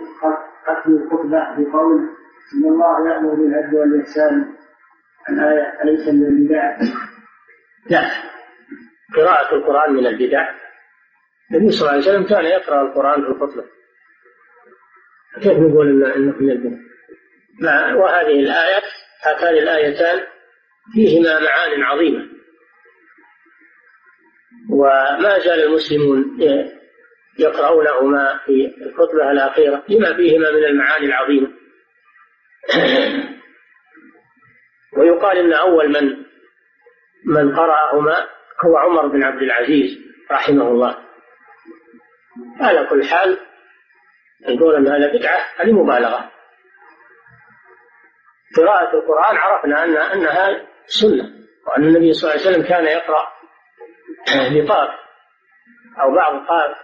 [0.65, 2.09] ختم الخطبة بقول
[2.55, 4.55] إن الله يأمر بالعدل والإحسان
[5.35, 6.79] الآية أليس من البدع؟
[7.91, 8.11] لا
[9.17, 10.55] قراءة القرآن من البدع.
[11.51, 13.65] النبي صلى الله عليه وسلم كان يقرأ القرآن في الخطبة.
[15.43, 16.77] كيف نقول إنه من البدع؟
[17.95, 18.83] وهذه الآية
[19.25, 20.21] هاتان الآيتان
[20.93, 22.29] فيهما معان عظيمة.
[24.71, 26.39] وما زال المسلمون
[27.39, 31.51] يقرؤونهما في الخطبة الأخيرة لما فيهما من المعاني العظيمة.
[34.97, 36.17] ويقال إن أول من
[37.27, 38.27] من قرأهما
[38.65, 39.99] هو عمر بن عبد العزيز
[40.31, 40.99] رحمه الله.
[42.61, 43.39] على كل حال
[44.49, 46.31] يقول أن هذا بدعة هذه مبالغة
[48.57, 51.31] قراءة القرآن عرفنا أن أنها سنة
[51.67, 53.27] وأن النبي صلى الله عليه وسلم كان يقرأ
[54.51, 54.91] بطاف
[56.03, 56.77] أو بعض طاف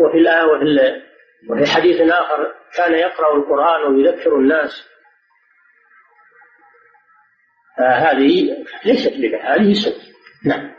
[0.00, 1.02] وفي الآية وفي
[1.50, 4.91] وفي حديث آخر كان يقرأ القرآن ويذكر الناس.
[7.78, 9.94] هذه ليست بدعة هذه سنة.
[10.44, 10.74] نعم.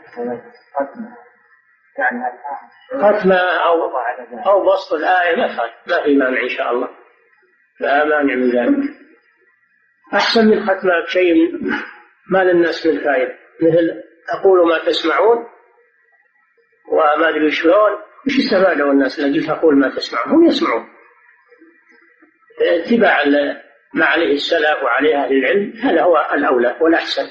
[2.92, 3.90] ختمة أو
[4.46, 5.46] أو بسط الآية ما
[5.86, 6.88] ما في مانع إن شاء الله.
[7.80, 8.90] لا مانع من ذلك.
[10.14, 11.34] أحسن من ختمة بشيء
[12.30, 13.34] ما للناس من فائدة.
[13.62, 15.46] مثل أقول ما تسمعون
[16.88, 17.92] وما أدري شلون.
[18.26, 20.88] وش استفادوا الناس قلت أقول ما تسمعون؟ هم يسمعون.
[22.60, 23.22] اتباع
[23.94, 27.26] ما عليه السلف وعليه أهل العلم هذا هو الأولى والأحسن.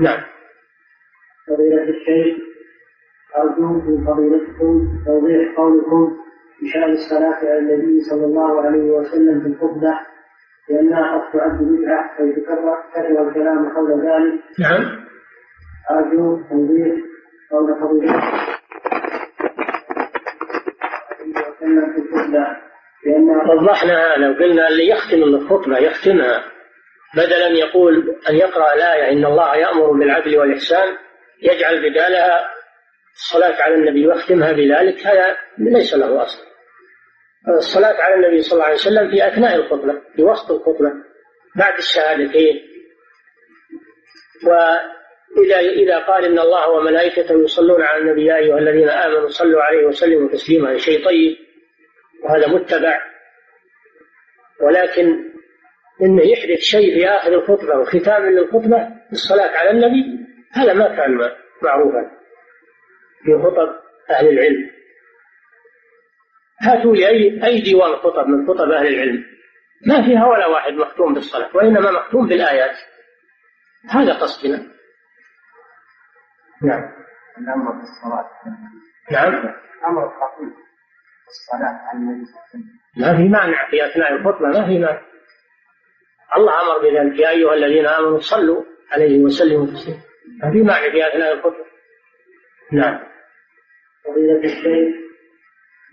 [0.00, 0.20] نعم.
[1.48, 2.36] فضيلة الشيخ
[3.36, 6.16] أرجو من فضيلتكم توضيح قولكم
[6.62, 10.00] بشأن الصلاة على النبي صلى الله عليه وسلم في الخطبة
[10.68, 14.40] لأنها قد تعد بدعة فيتكرر كثر الكلام حول ذلك.
[14.58, 15.04] نعم.
[15.90, 16.94] أرجو توضيح
[17.50, 18.20] قول فضيلتكم
[21.94, 22.63] في الخطبة.
[23.48, 26.44] وضحنا هذا وقلنا اللي يختم الخطبة يختمها.
[27.16, 30.96] بدلا يقول أن يقرأ الآية إن الله يأمر بالعدل والإحسان
[31.42, 32.50] يجعل بدالها
[33.14, 36.42] الصلاة على النبي ويختمها بذلك هذا ليس له أصل.
[37.58, 40.92] الصلاة على النبي صلى الله عليه وسلم في أثناء الخطبة في وسط الخطبة
[41.56, 42.60] بعد الشهادتين.
[44.46, 49.86] وإذا إذا قال إن الله وملائكته يصلون على النبي يا أيها الذين آمنوا صلوا عليه
[49.86, 51.36] وسلموا تسليما شيء طيب.
[52.24, 53.00] وهذا متبع.
[54.60, 55.34] ولكن
[56.02, 61.30] إنه يحدث شيء في آخر الخطبة وختام للخطبة الصلاة على النبي هذا ما كان
[61.62, 62.10] معروفا
[63.24, 63.74] في خطب
[64.10, 64.70] أهل العلم.
[66.60, 69.24] هاتوا لي اي أي ديوان خطب من خطب أهل العلم.
[69.86, 72.76] ما فيها ولا واحد مختوم بالصلاة وإنما مختوم بالآيات.
[73.90, 74.74] هذا قصدنا.
[76.62, 76.92] نعم.
[77.38, 78.30] الأمر بالصلاة
[79.10, 79.54] نعم.
[79.86, 80.63] أمر الخطيب
[81.40, 84.78] الصلاة على النبي صلى الله عليه وسلم ما في مانع في أثناء الخطبة ما في
[84.78, 85.02] مانع.
[86.36, 87.20] الله أمر بذلك.
[87.20, 88.62] يا أيها الذين آمنوا صلوا
[88.92, 90.00] عليه وسلموا تسليما.
[90.42, 91.64] ما في معنى في أثناء الخطبة.
[92.72, 93.00] نعم.
[94.04, 94.94] فضيلة الشيخ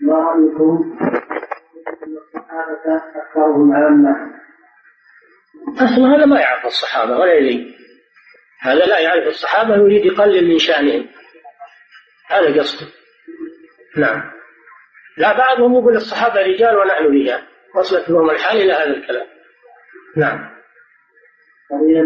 [0.00, 0.98] ما رأيكم؟
[2.02, 4.32] أن الصحابة أكثرهم عامة.
[5.76, 7.76] أصلا هذا ما يعرف الصحابة ولا يدري
[8.60, 11.08] هذا لا يعرف الصحابة يريد يقلل من شأنهم.
[12.26, 12.86] هذا قصده.
[13.96, 14.41] نعم.
[15.16, 17.42] لا بعضهم يقول الصحابة رجال ونحن رجال.
[17.74, 19.26] وصلت لهم الحال إلى هذا الكلام.
[20.16, 20.52] نعم.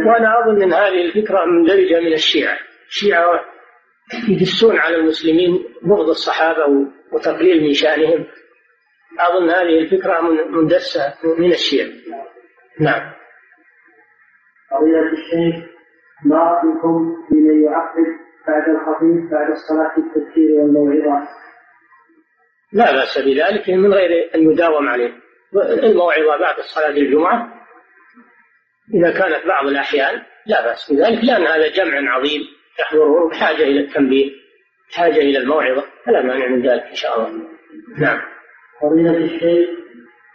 [0.07, 2.59] وأنا أظن أن هذه الفكرة مندرجة من الشيعة.
[2.89, 3.45] الشيعة
[4.29, 6.67] يدسون على المسلمين بغض الصحابة
[7.13, 8.27] وتقليل من شأنهم.
[9.21, 11.89] أظن هذه الفكرة مندسة من الشيعة.
[12.81, 13.13] نعم.
[14.71, 15.71] فضيلة الشيخ
[16.25, 18.07] ما رأيكم بمن يعقد
[18.49, 21.29] بعد الخطيب بعد الصلاة التذكير والموعظة؟
[22.73, 25.13] لا بأس بذلك من غير أن يداوم عليه.
[25.83, 27.53] الموعظة بعد صلاة الجمعة
[28.95, 32.41] إذا كانت بعض الأحيان لا بأس بذلك لأن هذا جمع عظيم
[32.81, 34.31] يحضره بحاجة إلى التنبيه
[34.91, 37.49] بحاجة إلى الموعظة فلا مانع من ذلك إن شاء الله.
[37.99, 38.21] نعم.
[38.83, 39.69] فضيلة الشيخ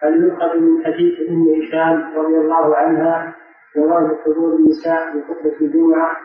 [0.04, 3.36] هل يؤخذ من حديث أم هشام رضي الله عنها
[3.76, 6.18] جواز حضور النساء في خطبة الجمعة؟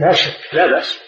[0.00, 1.00] لا شك لا بأس.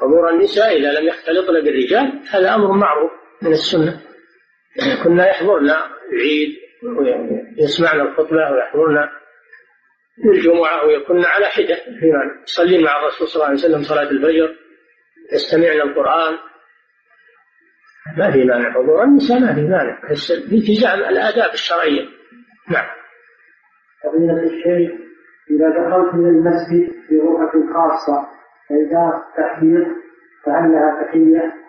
[0.00, 3.10] حضور النساء إذا لم يختلطن بالرجال هذا أمر معروف.
[3.42, 4.00] من السنة.
[5.04, 5.70] كنا يحضرن
[6.12, 6.56] العيد
[7.58, 9.08] ويسمعن الخطبة ويحضرن
[10.24, 11.76] الجمعة ويكن على حدة
[12.42, 14.54] يصلين مع الرسول صلى الله عليه وسلم صلاة الفجر
[15.32, 16.38] يستمعن القرآن.
[18.18, 20.00] ما في مانع حضور النساء ما في مانع.
[20.48, 22.08] في التزام الآداب الشرعية.
[22.70, 22.86] نعم.
[24.04, 24.90] فضيلة الشيخ
[25.50, 28.28] إذا دخلت إلى المسجد غرفة خاصة
[28.68, 29.86] فإذا تحية
[30.44, 31.63] فهل لها تحية؟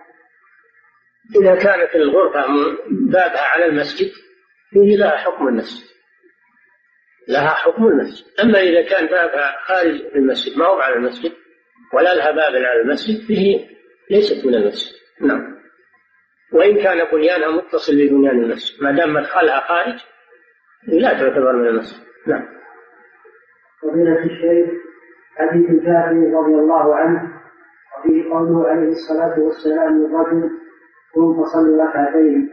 [1.41, 2.45] إذا كانت الغرفة
[2.89, 4.11] بابها على المسجد
[4.69, 5.85] فيه لها حكم المسجد
[7.27, 11.31] لها حكم المسجد أما إذا كان بابها خارج المسجد ما هو على المسجد
[11.93, 13.67] ولا لها باب على المسجد فيه
[14.11, 14.95] ليست من المسجد.
[15.21, 15.55] نعم.
[16.53, 19.99] وإن كان بنيانها متصل ببنيان المسجد ما دام مدخلها خارج
[20.87, 22.03] لا تعتبر من المسجد.
[22.27, 22.45] نعم.
[23.81, 24.69] فضيلة الشيخ
[25.37, 27.41] حديث جابر رضي الله عنه
[27.97, 30.49] وفيه قوله عليه الصلاة والسلام للرجل
[31.15, 32.49] قم فصل ركعتين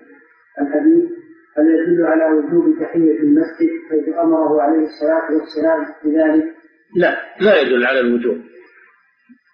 [0.60, 1.10] الحديث
[1.56, 6.54] هل يدل على وجوب تحية المسجد حيث أمره عليه الصلاة والسلام بذلك؟
[6.96, 8.38] لا لا يدل على الوجوب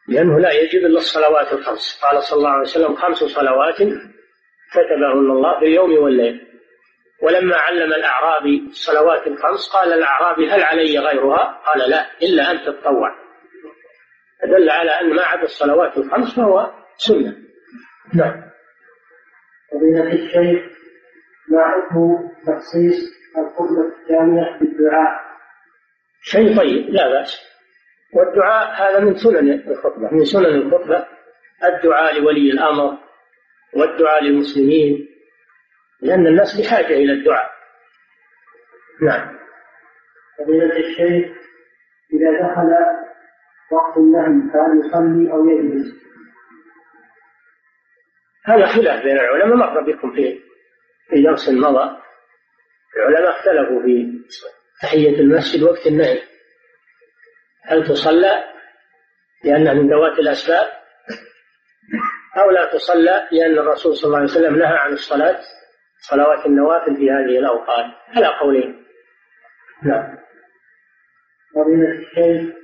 [0.09, 2.01] لأنه لا يجب إلا الصلوات الخمس.
[2.03, 3.75] قال صلى الله عليه وسلم خمس صلوات
[4.73, 6.41] كتبهن الله في اليوم والليل.
[7.23, 13.11] ولما علم الأعرابي الصلوات الخمس قال الأعرابي هل علي غيرها؟ قال لا إلا أن تتطوع.
[14.43, 17.37] فدل على أن ما عدا الصلوات الخمس فهو سنة.
[18.15, 18.48] نعم.
[19.73, 20.63] فضيلة الشيخ
[21.49, 25.21] ما حكم تخصيص الخطبة الثانية بالدعاء؟
[26.23, 27.49] شيء طيب لا بأس
[28.15, 31.07] والدعاء هذا من سنن الخطبة من سنن الخطبة
[31.65, 32.99] الدعاء لولي الأمر
[33.77, 35.09] والدعاء للمسلمين
[36.03, 37.51] لأن الناس بحاجة إلى الدعاء
[39.03, 39.39] نعم
[40.39, 41.37] فضيلة الشيخ
[42.13, 42.75] إذا دخل
[43.73, 45.95] وقت النهي فهل يصلي أو يجلس؟
[48.49, 50.41] هذا خلاف بين العلماء مر بكم في
[51.11, 51.97] في درس مضى.
[52.97, 54.23] العلماء اختلفوا في
[54.83, 56.23] تحية المسجد وقت النهي.
[57.65, 58.45] هل تصلى؟
[59.45, 60.67] لأنها من ذوات الأسباب.
[62.37, 65.41] أو لا تصلى؟ لأن الرسول صلى الله عليه وسلم نهى عن الصلاة
[66.11, 67.87] صلوات النوافل في هذه الأوقات.
[68.17, 68.85] على قولين.
[69.83, 70.19] نعم.
[71.55, 72.55] فضيلة الشيخ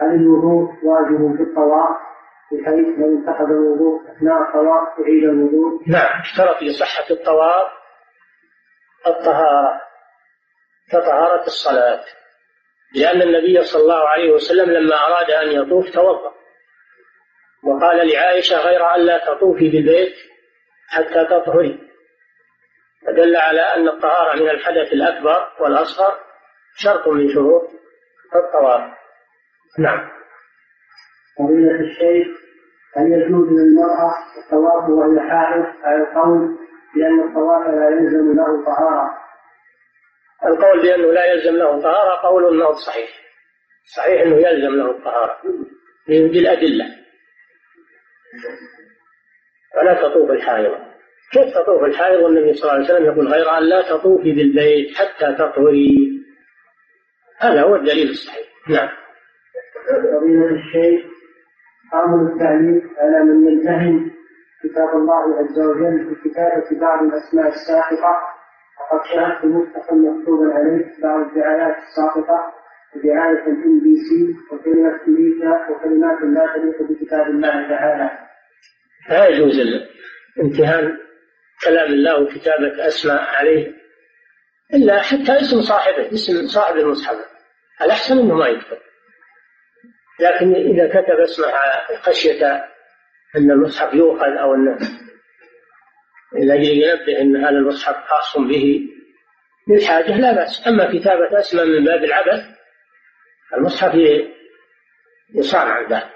[0.00, 2.11] هل الوضوء واجب في الطواف؟
[2.52, 7.72] بحيث لو انتقد الوضوء أثناء الطواف يعيد الوضوء؟ نعم اشترط لصحة الطواف
[9.06, 9.80] الطهارة
[10.92, 12.04] كطهارة الصلاة.
[12.94, 16.32] لأن النبي صلى الله عليه وسلم لما أراد أن يطوف توضأ.
[17.64, 20.14] وقال لعائشة غير أن لا تطوفي بالبيت
[20.88, 21.78] حتى تطهري.
[23.06, 26.20] فدل على أن الطهارة من الحدث الأكبر والأصغر
[26.76, 27.70] شرط من شروط
[28.34, 28.94] الطواف.
[29.78, 30.10] نعم.
[31.38, 32.41] فضيلة الشيخ
[32.96, 34.12] هل يجوز للمرأة
[34.44, 36.58] الطواف وهي حائض؟ على القول
[36.94, 39.10] بأن الطواف لا يلزم له طهارة؟
[40.46, 43.08] القول بأنه لا يلزم له طهارة قول أنه صحيح.
[43.96, 45.38] صحيح أنه يلزم له الطهارة.
[46.06, 46.86] بالأدلة.
[49.74, 50.72] فلا تطوف الحائض.
[51.32, 55.34] كيف تطوف الحائض؟ والنبي صلى الله عليه وسلم يقول غير أن لا تطوفي بالبيت حتى
[55.34, 56.12] تطهري.
[57.38, 58.46] هذا هو الدليل الصحيح.
[58.68, 58.88] نعم.
[59.88, 61.11] فضيلة الشيخ
[61.94, 64.10] نأمل التعليق على من يمتهن
[64.62, 68.16] كتاب الله عز وجل بكتابة بعض الأسماء الساقطة
[68.80, 72.52] وقد شاهدت مصحفا مكتوبا عليه بعض الدعايات الساقطة
[72.96, 78.10] ودعاية ال MBC وكلمة أمريكا وكلمات لا تليق بكتاب الله تعالى.
[79.08, 79.60] لا يجوز
[80.40, 80.98] امتهان
[81.64, 83.72] كلام الله وكتابة أسماء عليه
[84.74, 87.16] إلا حتى اسم صاحبه اسم صاحب المصحف.
[87.82, 88.78] الأحسن أنه ما يكتب.
[90.20, 91.46] لكن إذا كتب اسمه
[92.02, 92.64] خشية
[93.36, 94.78] أن المصحف يؤخذ أو أنه
[96.36, 98.80] أجل ينبه أن هذا المصحف خاص به
[99.68, 100.66] للحاجة لا بأس.
[100.68, 102.44] أما كتابة أسماء من باب العبث
[103.54, 103.94] المصحف
[105.34, 106.10] يصان عن ذلك.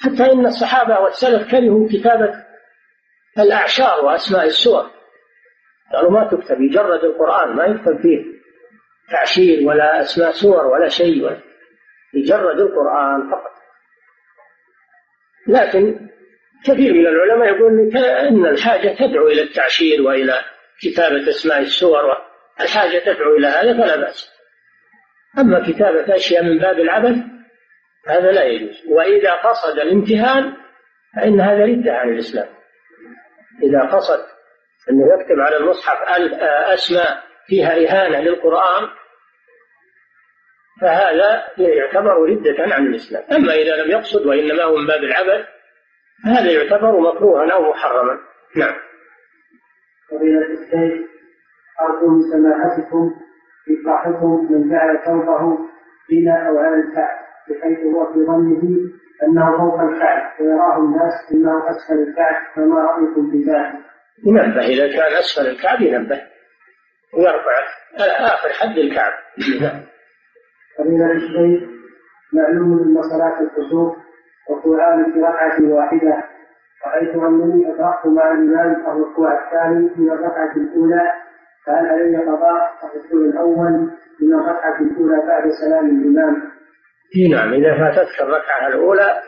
[0.00, 2.44] حتى إن الصحابة والسلف كرهوا كتابة
[3.38, 4.90] الأعشار وأسماء السور.
[5.92, 8.24] قالوا ما تكتب يجرد القرآن ما يكتب فيه
[9.10, 11.24] تعشير ولا أسماء سور ولا شيء.
[11.24, 11.49] ولا
[12.14, 13.52] يجرد القرآن فقط.
[15.48, 16.08] لكن
[16.64, 20.44] كثير من العلماء يقول ان الحاجة تدعو إلى التعشير وإلى
[20.82, 22.00] كتابة أسماء السور
[22.60, 24.30] الحاجة تدعو إلى هذا فلا بأس.
[25.38, 27.16] أما كتابة أشياء من باب العبث
[28.08, 28.86] هذا لا يجوز.
[28.88, 30.56] وإذا قصد الامتهان
[31.16, 32.48] فإن هذا رده عن الإسلام.
[33.62, 34.20] إذا قصد
[34.90, 35.96] انه يكتب على المصحف
[36.74, 38.88] أسماء فيها إهانة للقرآن
[40.80, 43.22] فهذا يعتبر ردة عن الإسلام.
[43.32, 45.46] أما إذا لم يقصد وإنما هو من باب العبث
[46.24, 48.18] هذا يعتبر مكروها أو محرما.
[48.56, 48.74] نعم.
[50.10, 51.08] فضيلة الشيخ
[51.80, 53.14] أرجو من سماحتكم
[53.70, 55.58] إيضاحكم من جعل ثوبه
[56.06, 58.90] فينا أو على الكعب بحيث هو في ظنه
[59.22, 63.84] أنه فوق الكعب ويراه الناس أنه أسفل الكعب فما رأيكم في ذلك؟
[64.26, 66.20] ينبه إذا كان أسفل الكعب ينبه
[67.14, 67.52] ويرفع
[68.34, 69.12] آخر حد الكعب.
[69.60, 69.82] نعم
[70.80, 71.68] فضيلة الشيخ
[72.32, 73.96] معلوم أن صلاة الكسوف
[74.50, 76.24] ركوعان في ركعة واحدة
[76.86, 81.12] رأيت أنني أدركت مع الإمام الركوع الثاني من الركعة الأولى
[81.66, 83.90] فهل علي قضاء الركوع الأول
[84.20, 86.42] من الركعة الأولى بعد سلام الإمام؟
[87.16, 89.20] إي نعم إذا فاتتك الركعة الأولى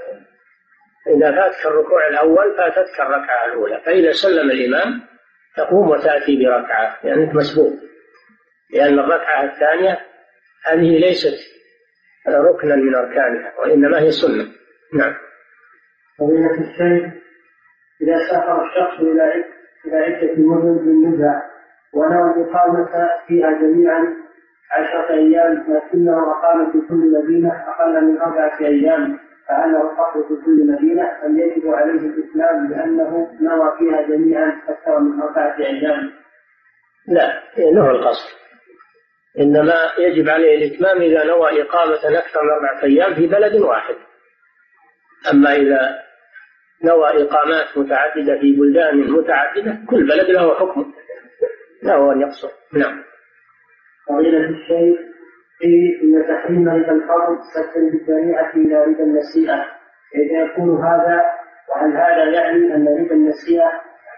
[1.06, 5.00] إذا فاتك الركوع الأول فاتتك الركعة الأولى فإذا سلم الإمام
[5.56, 7.72] تقوم وتأتي بركعة يعني أنت مسبوق
[8.70, 10.11] لأن الركعة الثانية
[10.66, 11.39] هذه ليست
[12.28, 14.47] ركنا من أركانها وإنما هي سنة.
[14.94, 15.14] نعم.
[16.18, 17.12] فضيلة الشيخ
[18.01, 19.44] إذا سافر الشخص إلى
[19.86, 21.43] إلى عدة مدن من نزع
[21.93, 24.16] ونوى الإقامة فيها جميعا
[24.70, 29.18] عشرة أيام لكنه أقام في كل مدينة أقل من أربعة أيام
[29.48, 35.01] فهل له القصر في كل مدينة؟ أم يجب عليه الإسلام لأنه نوى فيها جميعا أكثر
[35.01, 36.12] من أربعة أيام؟
[37.09, 38.41] لا له القصر.
[39.38, 43.94] إنما يجب عليه الإتمام إذا نوى إقامة أكثر من أربعة أيام في بلد واحد.
[45.32, 46.02] أما إذا
[46.84, 50.92] نوى إقامات متعددة في بلدان متعددة كل بلد له حكم.
[51.82, 52.48] له أن يقصر.
[52.72, 53.04] نعم.
[54.09, 54.98] فضيلة الشيخ
[55.59, 59.64] في أن تحريم ربا الفضل سدا بالذريعة إلى ربا النسيئة.
[60.12, 61.22] كيف يكون هذا؟
[61.70, 63.72] وهل هذا يعني أن ربا النسيئة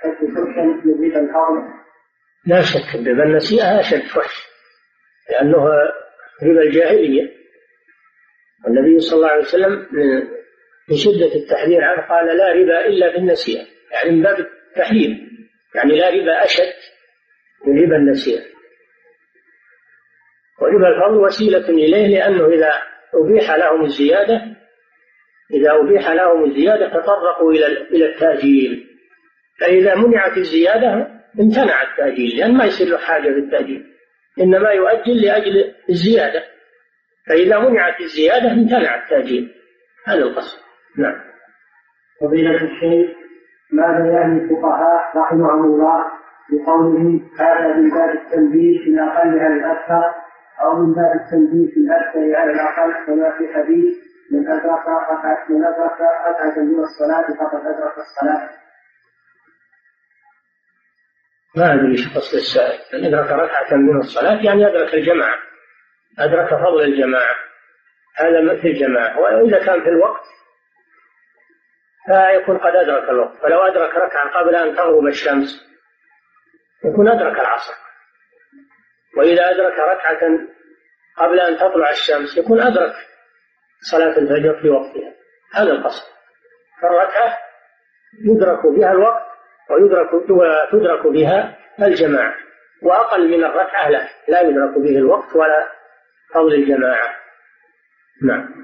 [0.05, 1.63] أشد فحشا من ربا الفضل؟
[2.47, 4.54] لا شك ربا النسيئة أشد فحش.
[5.31, 5.69] لأنه
[6.43, 7.31] ربا الجاهلية.
[8.69, 9.87] النبي صلى الله عليه وسلم
[10.91, 13.67] من شدة التحذير عنه قال لا ربا إلا في النسيئة.
[13.93, 15.29] يعني من باب التحريم
[15.75, 16.75] يعني لا ربا أشد
[17.67, 18.43] من ربا النسيئة.
[20.61, 22.73] وربا الفضل وسيلة إليه لأنه إذا
[23.15, 24.43] أبيح لهم الزيادة
[25.55, 28.87] إذا أبيح لهم الزيادة تطرقوا إلى إلى التأجيل.
[29.61, 33.94] فإذا منعت الزيادة امتنع التأجيل لأن ما يصير له حاجة بالتأجيل
[34.41, 36.43] إنما يؤجل لأجل الزيادة
[37.29, 39.55] فإذا منعت الزيادة امتنع التأجيل.
[40.07, 40.59] هذا القصد.
[40.99, 41.21] نعم.
[42.21, 43.17] فضيلة الشيخ
[43.73, 46.05] ماذا يعني الفقهاء رحمهم الله
[46.51, 50.15] بقوله هذا من باب التنبيه في الأقل على الأكثر
[50.63, 53.95] أو من باب التنبيه في الأكثر على الأقل كما في حديث
[54.33, 54.87] من أدرك
[55.51, 58.64] من أدرك ركعة من الصلاة فقد أدرك الصلاة؟
[61.57, 62.81] ما أدري إيش قصد السائل.
[62.93, 65.39] من أدرك ركعة من الصلاة يعني أدرك الجماعة.
[66.19, 67.37] أدرك فضل الجماعة.
[68.17, 69.21] هذا مثل الجماعة.
[69.21, 70.25] وإذا كان في الوقت
[72.07, 73.43] فيكون قد أدرك الوقت.
[73.43, 75.65] فلو أدرك ركعة قبل أن تغرب الشمس
[76.85, 77.75] يكون أدرك العصر.
[79.17, 80.21] وإذا أدرك ركعة
[81.17, 82.95] قبل أن تطلع الشمس يكون أدرك
[83.91, 85.15] صلاة الفجر في وقتها.
[85.55, 86.05] هذا القصد.
[86.83, 87.39] فالركعة
[88.25, 89.34] يدرك بها الوقت
[89.71, 92.35] ويدرك وتدرك بها الجماعة.
[92.83, 95.69] وأقل من الركعة لا لا يدرك به الوقت ولا
[96.35, 97.17] فضل الجماعة.
[98.23, 98.55] نعم.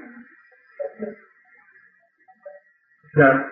[3.17, 3.51] نعم.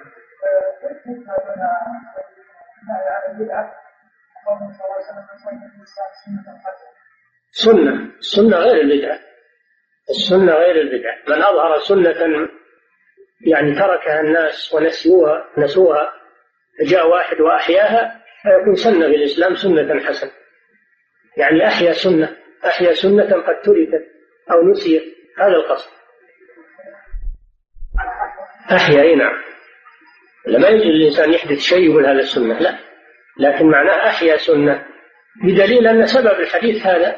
[7.51, 8.11] سنة.
[8.17, 9.19] السنة غير البدعة.
[10.09, 11.15] السنة غير البدعة.
[11.27, 12.49] من أظهر سنة
[13.47, 16.18] يعني تركها الناس ونسيوها نسوها
[16.81, 20.31] جاء واحد وأحياها فيكون سنة في الإسلام سنة حسنة.
[21.37, 24.07] يعني أحيا سنة أحيا سنة قد تركت
[24.51, 25.03] أو نسيت
[25.37, 25.89] هذا القصد.
[28.71, 29.33] أحيا أي نعم.
[30.47, 32.77] لما يجوز الإنسان يحدث شيء يقول هذا السنة لا.
[33.39, 34.85] لكن معناه أحيا سنة
[35.43, 37.15] بدليل أن سبب الحديث هذا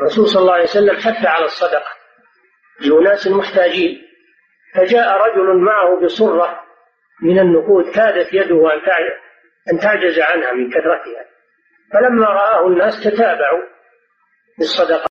[0.00, 1.90] الرسول صلى الله عليه وسلم حث على الصدقة.
[2.80, 4.02] لأناس محتاجين.
[4.74, 6.69] فجاء رجل معه بصرة
[7.22, 8.56] من النقود كادت يده
[9.72, 11.24] أن تعجز عنها من كثرتها.
[11.92, 13.62] فلما رآه الناس تتابعوا
[14.58, 15.08] بالصدقة.